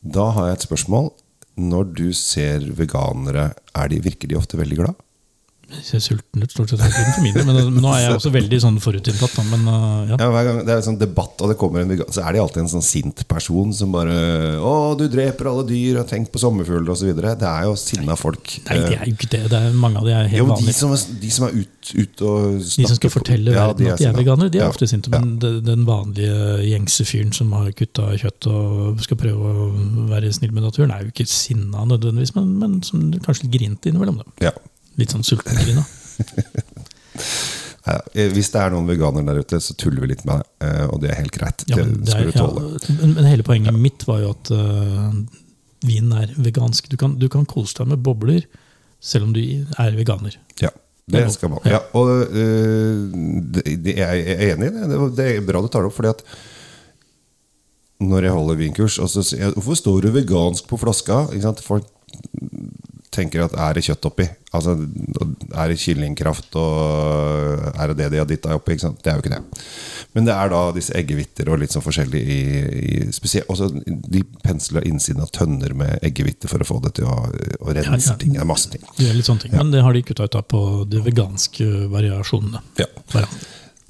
Da 0.02 0.28
har 0.36 0.50
jeg 0.50 0.60
et 0.60 0.68
spørsmål. 0.68 1.10
Når 1.62 1.90
du 1.96 2.06
ser 2.16 2.64
veganere, 2.76 3.52
er 3.76 3.88
de, 3.88 4.00
virker 4.00 4.28
de 4.28 4.38
ofte 4.38 4.56
veldig 4.60 4.78
glad? 4.78 5.00
Jeg 5.72 5.84
ser 5.88 6.02
sulten 6.04 6.44
ut 6.44 6.52
stort 6.52 6.72
sett 6.72 6.82
hele 6.84 6.92
tiden 6.94 7.12
for 7.16 7.24
min 7.24 7.34
del, 7.36 7.46
men, 7.48 7.58
men 7.74 7.84
nå 7.84 7.92
er 7.94 8.02
jeg 8.04 8.16
også 8.18 8.32
veldig 8.34 8.58
sånn 8.64 8.78
forutinntatt. 8.82 9.38
Men 9.48 9.64
uh, 9.66 10.10
ja. 10.10 10.18
Ja, 10.20 10.28
hver 10.34 10.48
gang 10.48 10.60
det 10.66 10.74
er 10.74 10.80
en 10.82 10.86
sånn 10.86 10.98
debatt, 11.00 11.40
og 11.42 11.52
det 11.52 11.56
kommer 11.60 11.82
en 11.84 11.92
så 12.12 12.24
er 12.26 12.36
det 12.36 12.42
alltid 12.42 12.62
en 12.64 12.70
sånn 12.74 12.84
sint 12.86 13.22
person 13.30 13.72
som 13.76 13.92
bare 13.94 14.14
'Å, 14.60 14.72
du 15.00 15.06
dreper 15.12 15.48
alle 15.50 15.64
dyr, 15.68 16.00
og 16.02 16.08
tenk 16.10 16.30
på 16.32 16.42
sommerfugler', 16.42 16.92
osv. 16.92 17.12
Det 17.16 17.48
er 17.48 17.64
jo 17.66 17.74
sinna 17.80 18.16
folk. 18.18 18.52
Nei, 18.68 18.78
det 18.78 18.98
er 18.98 19.06
jo 19.08 19.16
ikke 19.16 19.30
det. 19.34 19.42
det 19.52 19.60
er 19.60 19.78
mange 19.84 20.02
av 20.02 20.08
de 20.08 20.14
er 20.16 20.28
helt 20.32 20.38
jo, 20.42 20.46
de 20.46 20.54
vanlige. 20.54 20.76
som, 20.78 20.96
de 21.22 21.30
som 21.30 21.46
er 21.48 21.56
ut, 21.62 21.92
ut 21.92 22.24
og 22.28 22.58
De 22.58 22.64
som 22.64 22.84
skal 22.84 22.90
snakker- 22.92 23.14
fortelle 23.16 23.52
Ja, 23.56 23.66
verden 23.68 23.92
at 23.92 23.98
de 23.98 24.08
er 24.10 24.18
veganere, 24.20 24.50
de 24.52 24.58
er 24.62 24.68
ofte 24.68 24.88
sinte. 24.90 25.12
Men 25.12 25.38
den 25.40 25.86
vanlige 25.88 26.60
gjengse 26.68 27.06
fyren 27.08 27.32
som 27.32 27.52
har 27.56 27.72
kutta 27.72 28.12
kjøtt 28.18 28.46
og 28.52 29.00
skal 29.04 29.16
prøve 29.20 29.54
å 29.54 29.70
være 30.10 30.32
snill 30.32 30.52
med 30.52 30.62
naturen, 30.68 30.92
er 30.92 31.06
jo 31.06 31.12
ikke 31.14 31.26
sinna 31.28 31.84
nødvendigvis, 31.88 32.34
men, 32.36 32.52
men 32.60 32.82
som 32.86 33.10
kanskje 33.24 33.46
litt 33.48 33.56
grinte 33.58 33.90
innimellom. 33.90 34.20
Det. 34.22 34.48
Ja. 34.50 34.52
Litt 35.00 35.14
sånn 35.14 35.24
sulten 35.26 35.56
Ja, 37.82 37.96
eh, 38.14 38.28
Hvis 38.30 38.52
det 38.54 38.60
er 38.62 38.70
noen 38.74 38.86
veganere 38.86 39.26
der 39.32 39.42
ute, 39.42 39.58
så 39.62 39.74
tuller 39.78 40.04
vi 40.04 40.12
litt 40.12 40.24
med 40.28 40.42
det. 40.42 40.68
eh, 40.68 40.84
Og 40.86 41.00
det 41.02 41.10
er 41.10 41.18
helt 41.18 41.34
greit. 41.34 41.64
Ja, 41.66 41.80
men, 41.80 41.96
det 42.06 42.14
er, 42.14 42.30
ja, 42.30 42.48
men, 43.00 43.24
hele 43.26 43.46
poenget 43.46 43.74
mitt 43.74 44.06
var 44.06 44.22
jo 44.22 44.30
at 44.36 44.52
uh, 44.54 45.10
vinen 45.82 46.14
er 46.14 46.30
vegansk. 46.38 46.88
Du 46.92 46.96
kan, 47.00 47.16
du 47.18 47.28
kan 47.32 47.48
kose 47.48 47.80
deg 47.80 47.90
med 47.94 48.04
bobler 48.06 48.46
selv 49.02 49.26
om 49.26 49.34
du 49.34 49.42
er 49.42 49.98
veganer. 49.98 50.38
Ja, 50.62 50.70
Det 51.10 51.24
skal 51.34 51.50
man. 51.56 51.66
Ja, 51.66 51.82
og 51.98 52.30
uh, 52.30 53.10
det, 53.58 53.66
det, 53.82 53.96
jeg 53.98 54.26
er 54.30 54.54
enig 54.54 54.70
i 54.70 54.74
det. 54.78 55.00
Det 55.18 55.30
er 55.32 55.46
bra 55.46 55.64
du 55.64 55.66
tar 55.66 55.82
det 55.82 55.90
opp, 55.90 55.98
fordi 55.98 56.14
at 56.14 56.22
når 58.02 58.26
jeg 58.26 58.34
holder 58.34 58.58
vinkurs, 58.58 58.98
og 58.98 59.10
så 59.10 59.22
sier 59.22 59.44
jeg 59.44 59.54
'Hvorfor 59.54 59.76
står 59.78 60.00
du 60.02 60.10
vegansk 60.14 60.66
på 60.66 60.78
flaska?' 60.78 61.26
Folk 61.62 61.86
tenker 63.12 63.44
at 63.44 63.54
er 63.60 63.76
det 63.76 63.84
kjøtt 63.86 64.06
oppi? 64.08 64.26
Altså, 64.56 64.74
Er 65.56 65.68
det 65.72 65.78
kyllingkraft 65.80 66.56
og 66.60 67.62
er 67.72 67.92
det 67.92 67.96
det 68.02 68.08
de 68.12 68.20
har 68.20 68.28
dytta 68.28 68.54
oppi? 68.56 68.76
Det 68.76 69.08
er 69.08 69.16
jo 69.18 69.22
ikke 69.24 69.32
det. 69.34 69.40
Men 70.16 70.26
det 70.28 70.34
er 70.34 70.50
da 70.52 70.60
disse 70.76 70.92
eggehviter 70.98 71.48
og 71.52 71.60
litt 71.62 71.72
sånn 71.72 71.84
forskjellig 71.84 72.20
i, 72.20 72.40
i 72.82 72.96
spesielt, 73.16 73.48
også 73.52 73.70
De 74.12 74.20
pensler 74.44 74.84
innsiden 74.88 75.22
av 75.24 75.30
tønner 75.32 75.72
med 75.76 76.04
eggehviter 76.04 76.50
for 76.52 76.60
å 76.64 76.68
få 76.68 76.80
det 76.84 76.94
til 77.00 77.08
å, 77.08 77.16
å 77.62 77.72
rense 77.72 78.12
Ja, 78.12 78.12
ja. 78.12 78.18
ting. 78.20 78.34
Det 78.36 78.44
er 78.44 78.50
masse 78.52 78.72
ting. 78.74 78.84
Det 78.98 79.08
er 79.08 79.16
litt 79.16 79.28
sånne 79.30 79.46
ting. 79.46 79.56
Men 79.56 79.72
det 79.72 79.84
har 79.86 79.96
de 79.96 80.04
kutta 80.08 80.28
ut 80.28 80.38
av 80.42 80.46
på 80.52 80.62
de 80.92 81.00
veganske 81.06 81.68
variasjonene. 81.92 82.60
Ja. 82.80 82.88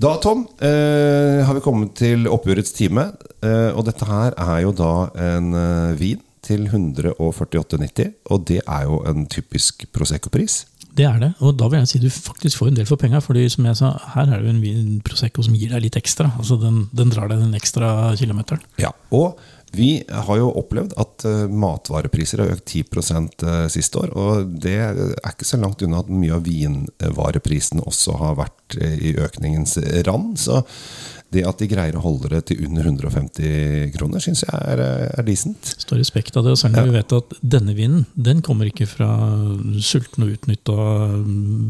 Da, 0.02 0.16
Tom, 0.22 0.46
eh, 0.62 1.42
har 1.46 1.54
vi 1.54 1.62
kommet 1.62 1.94
til 2.00 2.26
oppgjørets 2.30 2.72
time. 2.74 3.10
Eh, 3.42 3.70
og 3.76 3.84
dette 3.86 4.06
her 4.08 4.34
er 4.38 4.62
jo 4.64 4.72
da 4.78 4.92
en 5.30 5.52
eh, 5.58 5.96
vin 5.98 6.22
til 6.44 6.66
148,90. 6.68 8.12
Og 8.30 8.44
det 8.48 8.60
er 8.66 8.84
jo 8.88 9.00
en 9.08 9.26
typisk 9.30 9.86
Prosecco-pris. 9.94 10.64
Det 10.92 11.06
er 11.08 11.16
det, 11.22 11.30
og 11.40 11.54
da 11.56 11.70
vil 11.72 11.80
jeg 11.80 11.88
si 11.88 11.98
du 12.02 12.10
faktisk 12.12 12.58
får 12.60 12.68
en 12.68 12.76
del 12.76 12.88
for 12.88 13.00
penga. 13.00 13.22
fordi 13.24 13.46
som 13.48 13.64
jeg 13.64 13.78
sa, 13.78 13.94
her 14.14 14.26
er 14.28 14.42
det 14.42 14.44
jo 14.44 14.52
en 14.52 14.60
vin 14.60 15.00
Prosecco 15.00 15.42
som 15.42 15.56
gir 15.56 15.72
deg 15.72 15.86
litt 15.86 15.96
ekstra. 15.96 16.34
altså 16.36 16.58
Den, 16.60 16.88
den 16.92 17.08
drar 17.08 17.32
deg 17.32 17.40
den 17.40 17.54
ekstra 17.56 18.12
kilometeren. 18.18 18.60
Ja. 18.76 18.92
Og 19.10 19.40
vi 19.72 20.02
har 20.04 20.36
jo 20.36 20.50
opplevd 20.60 20.92
at 21.00 21.24
eh, 21.24 21.46
matvarepriser 21.48 22.42
har 22.42 22.52
økt 22.52 22.66
10 22.68 22.82
eh, 22.84 23.68
siste 23.72 24.02
år. 24.02 24.12
Og 24.12 24.50
det 24.60 24.76
er 24.76 25.00
ikke 25.30 25.48
så 25.48 25.56
langt 25.60 25.80
unna 25.82 26.02
at 26.02 26.12
mye 26.12 26.36
av 26.36 26.44
vinvareprisen 26.44 27.80
også 27.80 28.18
har 28.20 28.36
vært 28.42 28.76
eh, 28.76 28.98
i 29.00 29.14
økningens 29.16 29.78
rand. 30.04 30.36
Så 30.44 30.60
det 31.32 31.44
at 31.48 31.62
de 31.62 31.68
greier 31.70 31.96
å 31.96 32.02
holde 32.04 32.30
det 32.32 32.42
til 32.50 32.62
under 32.66 32.86
150 32.90 33.92
kroner, 33.96 34.22
syns 34.22 34.44
jeg 34.44 34.52
er, 34.52 34.82
eh, 34.84 35.08
er 35.18 35.26
decent. 35.26 35.72
Står 35.82 36.00
respekt 36.02 36.36
av 36.36 36.44
det, 36.46 36.54
og 36.54 36.60
selv 36.60 36.76
når 36.76 36.90
vi 36.90 36.96
vet 36.98 37.14
at 37.18 37.34
denne 37.54 37.76
vinen 37.78 38.04
den 38.14 38.42
kommer 38.44 38.68
ikke 38.68 38.88
fra 38.90 39.08
sulten 39.80 40.26
og 40.26 40.36
utnytta 40.36 40.76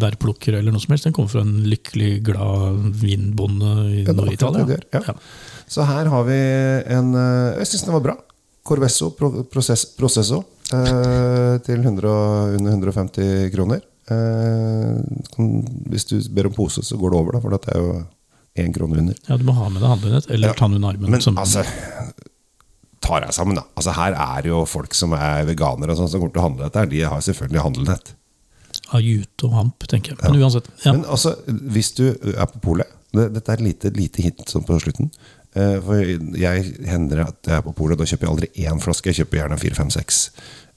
bærplukker 0.02 0.58
eller 0.58 0.74
noe 0.74 0.82
som 0.82 0.94
helst. 0.94 1.06
Den 1.08 1.16
kommer 1.16 1.32
fra 1.34 1.44
en 1.46 1.62
lykkelig, 1.68 2.12
glad 2.26 2.82
vinbonde 3.02 3.72
i 3.92 4.02
Ja, 4.06 4.16
Nord-Italia. 4.16 4.80
Ja. 4.92 5.04
ja. 5.08 5.16
Så 5.66 5.86
her 5.88 6.10
har 6.12 6.26
vi 6.28 6.40
en 6.92 7.14
eh, 7.14 7.58
Jeg 7.62 7.70
syns 7.70 7.86
den 7.86 7.96
var 7.96 8.06
bra. 8.10 8.16
Corvesso 8.62 9.10
pro, 9.18 9.30
Proces, 9.50 9.86
Processo 9.98 10.42
eh, 10.72 11.54
til 11.66 11.80
100, 11.82 12.58
under 12.58 12.70
150 12.76 13.50
kroner. 13.54 13.82
Eh, 14.10 14.98
hvis 15.90 16.08
du 16.10 16.18
ber 16.34 16.50
om 16.50 16.54
pose, 16.54 16.84
så 16.86 16.98
går 16.98 17.14
det 17.14 17.18
over, 17.18 17.36
da, 17.36 17.42
for 17.42 17.54
det 17.54 17.72
er 17.72 17.80
jo 17.82 17.94
én 18.58 18.72
krone 18.74 18.98
under. 19.00 19.16
Ja, 19.28 19.36
Du 19.36 19.44
må 19.48 19.54
ha 19.56 19.68
med 19.68 19.80
deg 19.82 19.90
handlenett, 19.94 20.30
eller 20.30 20.48
Ja. 20.48 20.54
armen. 20.66 21.10
Men 21.10 21.20
som, 21.20 21.38
altså 21.38 21.64
tar 23.02 23.24
jeg 23.26 23.34
sammen, 23.34 23.56
da. 23.58 23.64
Altså, 23.76 23.92
her 23.96 24.14
er 24.14 24.46
jo 24.46 24.64
folk 24.68 24.94
som 24.94 25.12
er 25.16 25.44
veganere 25.48 25.90
og 25.94 25.98
sånn 25.98 26.08
som 26.12 26.20
kommer 26.22 26.32
til 26.36 26.42
å 26.42 26.48
handle 26.48 26.68
dette. 26.68 26.88
De 26.92 27.00
har 27.02 27.20
selvfølgelig 27.20 27.64
handlenett. 27.64 28.12
Ajut 28.92 29.44
og 29.44 29.52
hamp, 29.56 29.86
tenker 29.90 30.12
jeg. 30.14 30.18
Men 30.22 30.42
uansett. 30.42 30.68
Ja. 30.84 30.92
Men 30.92 31.04
altså, 31.10 31.34
hvis 31.48 31.92
du 31.98 32.04
er 32.12 32.46
på 32.46 32.60
polet 32.60 32.98
Dette 33.12 33.50
er 33.52 33.58
et 33.58 33.60
lite, 33.60 33.90
lite 33.92 34.22
hint 34.24 34.48
sånn 34.48 34.62
på 34.64 34.78
slutten. 34.80 35.10
Eh, 35.54 35.74
for 35.84 35.98
jeg 36.00 36.62
hender 36.88 37.26
at 37.26 37.36
jeg 37.44 37.58
er 37.58 37.64
på 37.66 37.74
polet, 37.76 37.98
da 38.00 38.06
kjøper 38.08 38.24
jeg 38.24 38.30
aldri 38.32 38.48
én 38.64 38.80
flaske. 38.80 39.10
Jeg 39.12 39.18
kjøper 39.26 39.36
gjerne 39.42 39.58
fire, 39.60 39.74
fem, 39.76 39.90
seks. 39.92 40.20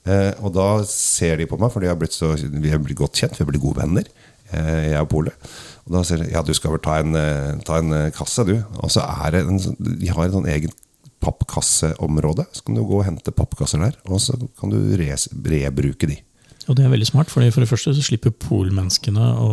Eh, 0.04 0.34
og 0.44 0.52
da 0.52 0.66
ser 0.84 1.38
de 1.40 1.46
på 1.48 1.56
meg, 1.58 1.72
for 1.72 1.80
de 1.80 1.88
har 1.88 1.96
blitt 1.96 2.12
så, 2.12 2.34
vi 2.36 2.68
har 2.74 2.82
blitt 2.84 2.98
godt 3.00 3.16
kjent, 3.16 3.38
vi 3.38 3.44
har 3.44 3.48
blitt 3.48 3.62
gode 3.64 3.80
venner. 3.80 4.04
Eh, 4.52 4.90
jeg 4.90 5.00
og 5.00 5.08
polet. 5.14 5.48
Og 5.86 5.94
da 5.94 6.02
sier 6.06 6.18
de 6.24 6.30
ja, 6.32 6.42
du 6.42 6.52
skal 6.56 6.72
vel 6.74 6.82
ta 6.82 6.98
en, 7.02 7.14
eh, 7.14 7.54
ta 7.66 7.78
en 7.82 7.92
eh, 7.94 8.08
kasse, 8.14 8.44
du. 8.48 8.56
Og 8.82 8.90
så 8.90 9.04
er 9.06 9.36
det 9.36 9.44
en, 9.46 9.58
sånn- 9.62 9.76
De 10.00 10.08
har 10.10 10.26
et 10.26 10.34
sånn 10.34 10.48
eget 10.50 10.74
pappkasseområde. 11.22 12.46
Så 12.52 12.64
kan 12.66 12.74
du 12.76 12.82
gå 12.84 12.98
og 13.00 13.04
hente 13.06 13.32
pappkasser 13.34 13.80
der, 13.82 13.94
og 14.10 14.20
så 14.22 14.34
kan 14.60 14.70
du 14.72 14.78
rebruke 14.98 16.06
de. 16.10 16.18
Og 16.66 16.74
det 16.74 16.82
er 16.84 16.90
veldig 16.90 17.06
smart, 17.06 17.30
for 17.30 17.46
for 17.54 17.62
det 17.62 17.70
første 17.70 17.92
så 17.94 18.02
slipper 18.02 18.32
polmenneskene 18.42 19.22
å 19.38 19.48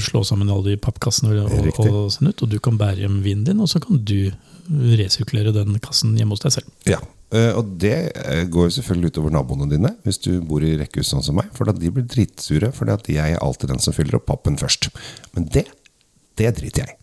slå 0.00 0.22
sammen 0.24 0.48
alle 0.48 0.70
de 0.72 0.76
pappkassene 0.80 1.34
og, 1.44 1.78
og 1.84 2.08
sende 2.14 2.32
ut, 2.32 2.42
og 2.42 2.48
du 2.48 2.58
kan 2.58 2.78
bære 2.80 3.04
hjem 3.04 3.18
vinen 3.22 3.44
din, 3.44 3.60
og 3.60 3.68
så 3.68 3.80
kan 3.84 4.00
du 4.00 4.30
resirkulere 4.68 5.52
den 5.52 5.76
kassen 5.84 6.16
hjemme 6.16 6.32
hos 6.36 6.40
deg 6.44 6.52
selv. 6.56 6.72
Ja, 6.88 6.98
og 7.58 7.74
det 7.82 7.96
eh, 8.16 8.44
går 8.48 8.68
jo 8.68 8.76
selvfølgelig 8.78 9.12
utover 9.12 9.34
naboene 9.34 9.68
dine, 9.68 9.90
hvis 10.06 10.20
du 10.24 10.30
bor 10.48 10.64
i 10.64 10.76
rekkehus 10.80 11.10
sånn 11.12 11.24
som 11.26 11.36
meg. 11.36 11.50
For 11.56 11.68
da 11.68 11.74
de 11.76 11.90
blir 11.92 12.06
dritsure, 12.08 12.72
fordi 12.72 12.94
at 12.94 13.10
jeg 13.12 13.36
er 13.36 13.44
alltid 13.44 13.74
den 13.74 13.82
som 13.84 13.96
fyller 13.96 14.16
opp 14.20 14.28
pappen 14.30 14.56
først. 14.60 14.88
Men 15.36 15.50
det, 15.52 15.66
det 16.40 16.54
driter 16.60 16.86
jeg 16.86 16.96
i. 16.96 16.98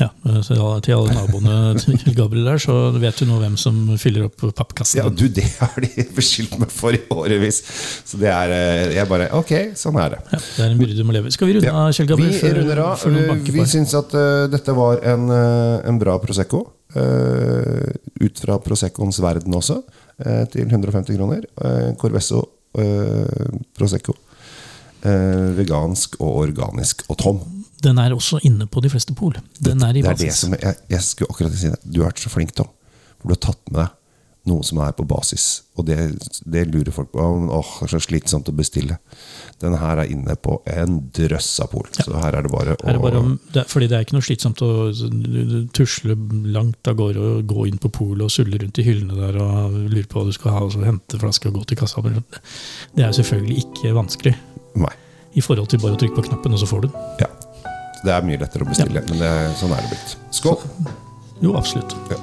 Ja, 0.00 0.08
så 0.40 0.56
Til 0.84 0.94
alle 0.96 1.12
naboene 1.12 1.74
til 1.76 2.14
Gabriel 2.16 2.46
der, 2.48 2.60
så 2.62 2.74
vet 2.96 3.18
du 3.20 3.26
nå 3.28 3.36
hvem 3.42 3.58
som 3.60 3.76
fyller 4.00 4.24
opp 4.30 4.40
pappkassen. 4.56 5.02
Ja, 5.02 5.10
du, 5.12 5.26
det 5.28 5.44
har 5.58 5.76
de 5.84 6.06
beskyldt 6.16 6.56
meg 6.62 6.72
for 6.72 6.96
i 6.96 7.00
årevis. 7.12 7.60
Så 8.08 8.20
det 8.22 8.30
er 8.32 8.54
eh, 8.56 8.94
Jeg 8.96 9.08
bare 9.10 9.28
Ok, 9.36 9.52
sånn 9.78 9.98
er 10.00 10.14
det. 10.16 10.22
Ja, 10.32 10.40
det 10.40 10.64
er 10.64 10.70
en 10.72 10.80
byrde 10.80 10.96
du 10.96 11.04
må 11.08 11.16
leve. 11.16 11.32
Skal 11.34 11.50
vi 11.50 11.58
runde 11.58 11.68
Ja, 11.68 11.76
av, 11.84 11.92
Kjell 11.96 12.08
Gabriel? 12.08 12.32
vi 12.32 12.54
runder 12.56 12.82
av. 12.86 13.04
noen 13.12 13.44
Vi 13.44 13.58
på? 13.60 13.68
syns 13.74 13.92
at 14.00 14.16
uh, 14.16 14.46
dette 14.52 14.76
var 14.76 15.04
en, 15.12 15.28
eh, 15.36 15.76
en 15.92 16.00
bra 16.00 16.16
Prosecco. 16.22 16.64
Uh, 16.92 17.88
ut 18.20 18.40
fra 18.40 18.58
Proseccoens 18.64 19.20
verden 19.24 19.54
også, 19.56 19.78
uh, 20.24 20.42
til 20.52 20.66
150 20.68 21.16
kroner. 21.16 21.46
Corvesso 22.00 22.42
eh, 22.78 23.48
Prosecco. 23.76 24.14
Eh, 25.02 25.48
vegansk 25.58 26.20
og 26.22 26.36
organisk 26.44 27.02
og 27.10 27.16
tom. 27.18 27.40
Den 27.82 27.98
er 27.98 28.12
også 28.14 28.38
inne 28.46 28.68
på 28.70 28.78
de 28.84 28.90
fleste 28.92 29.14
pol. 29.18 29.34
Den 29.58 29.82
er 29.82 29.96
i 29.98 30.02
det 30.04 30.12
er 30.12 30.20
det 30.20 30.34
som 30.38 30.52
jeg, 30.54 30.76
jeg 30.92 31.02
skulle 31.02 31.32
akkurat 31.34 31.56
si 31.58 31.72
det. 31.72 31.80
Du 31.82 32.02
har 32.04 32.12
vært 32.12 32.22
så 32.22 32.30
flink, 32.30 32.52
Tom. 32.54 32.68
For 33.18 33.26
du 33.26 33.34
har 33.34 33.40
tatt 33.48 33.64
med 33.72 33.80
deg 33.82 33.98
noe 34.50 34.62
som 34.66 34.78
er 34.82 34.94
på 34.98 35.04
basis. 35.06 35.62
Og 35.78 35.86
det, 35.86 35.96
det 36.50 36.62
lurer 36.70 36.94
folk 36.94 37.10
på. 37.12 37.18
Åh, 37.22 37.72
det 37.80 37.88
er 37.88 37.90
så 37.92 38.00
slitsomt 38.02 38.48
å 38.50 38.54
bestille. 38.58 38.96
Den 39.62 39.74
her 39.78 40.00
er 40.02 40.10
inne 40.14 40.34
på 40.38 40.56
en 40.70 41.00
drøss 41.14 41.50
av 41.62 41.70
pol. 41.74 41.86
Så 41.94 42.14
her 42.22 42.38
er 42.38 42.46
det 42.46 42.50
bare 42.54 42.74
å 42.78 42.86
det 42.86 43.02
bare 43.02 43.20
om, 43.22 43.36
det, 43.54 43.64
er- 43.64 43.70
fordi 43.70 43.90
det 43.90 43.98
er 43.98 44.06
ikke 44.06 44.16
noe 44.18 44.26
slitsomt 44.26 44.62
å 44.66 44.70
tusle 45.74 46.14
langt 46.54 46.90
av 46.90 46.98
gårde 46.98 47.22
og 47.40 47.46
gå 47.50 47.66
inn 47.70 47.78
på 47.82 47.90
polet 47.94 48.26
og 48.26 48.34
sulle 48.34 48.58
rundt 48.62 48.78
i 48.82 48.86
hyllene 48.86 49.18
der 49.18 49.38
og 49.42 49.78
lure 49.90 50.06
på 50.10 50.20
hva 50.22 50.26
du 50.30 50.34
skal 50.38 50.54
ha, 50.56 50.62
og 50.66 50.74
så 50.74 50.86
hente 50.86 51.18
flaske 51.22 51.50
og 51.50 51.58
gå 51.60 51.66
til 51.72 51.82
kassa. 51.82 52.02
Det 52.02 53.02
er 53.02 53.10
jo 53.10 53.18
selvfølgelig 53.22 53.62
ikke 53.66 53.94
vanskelig 53.98 54.34
Nei. 54.74 54.92
i 55.34 55.40
forhold 55.40 55.68
til 55.72 55.80
bare 55.80 55.96
å 55.96 56.00
trykke 56.00 56.18
på 56.18 56.26
knappen, 56.28 56.52
og 56.52 56.60
så 56.60 56.68
får 56.68 56.84
du 56.84 56.88
den. 56.90 57.08
Ja. 57.24 57.30
Det 58.02 58.12
er 58.12 58.24
mye 58.26 58.40
lettere 58.40 58.66
å 58.66 58.68
bestille, 58.68 59.02
men 59.08 59.22
det, 59.22 59.32
sånn 59.60 59.72
er 59.72 59.84
det 59.84 59.94
blitt. 59.94 60.16
Skål! 60.34 60.58
Jo, 61.42 61.54
absolutt. 61.58 61.94
Ja. 62.12 62.20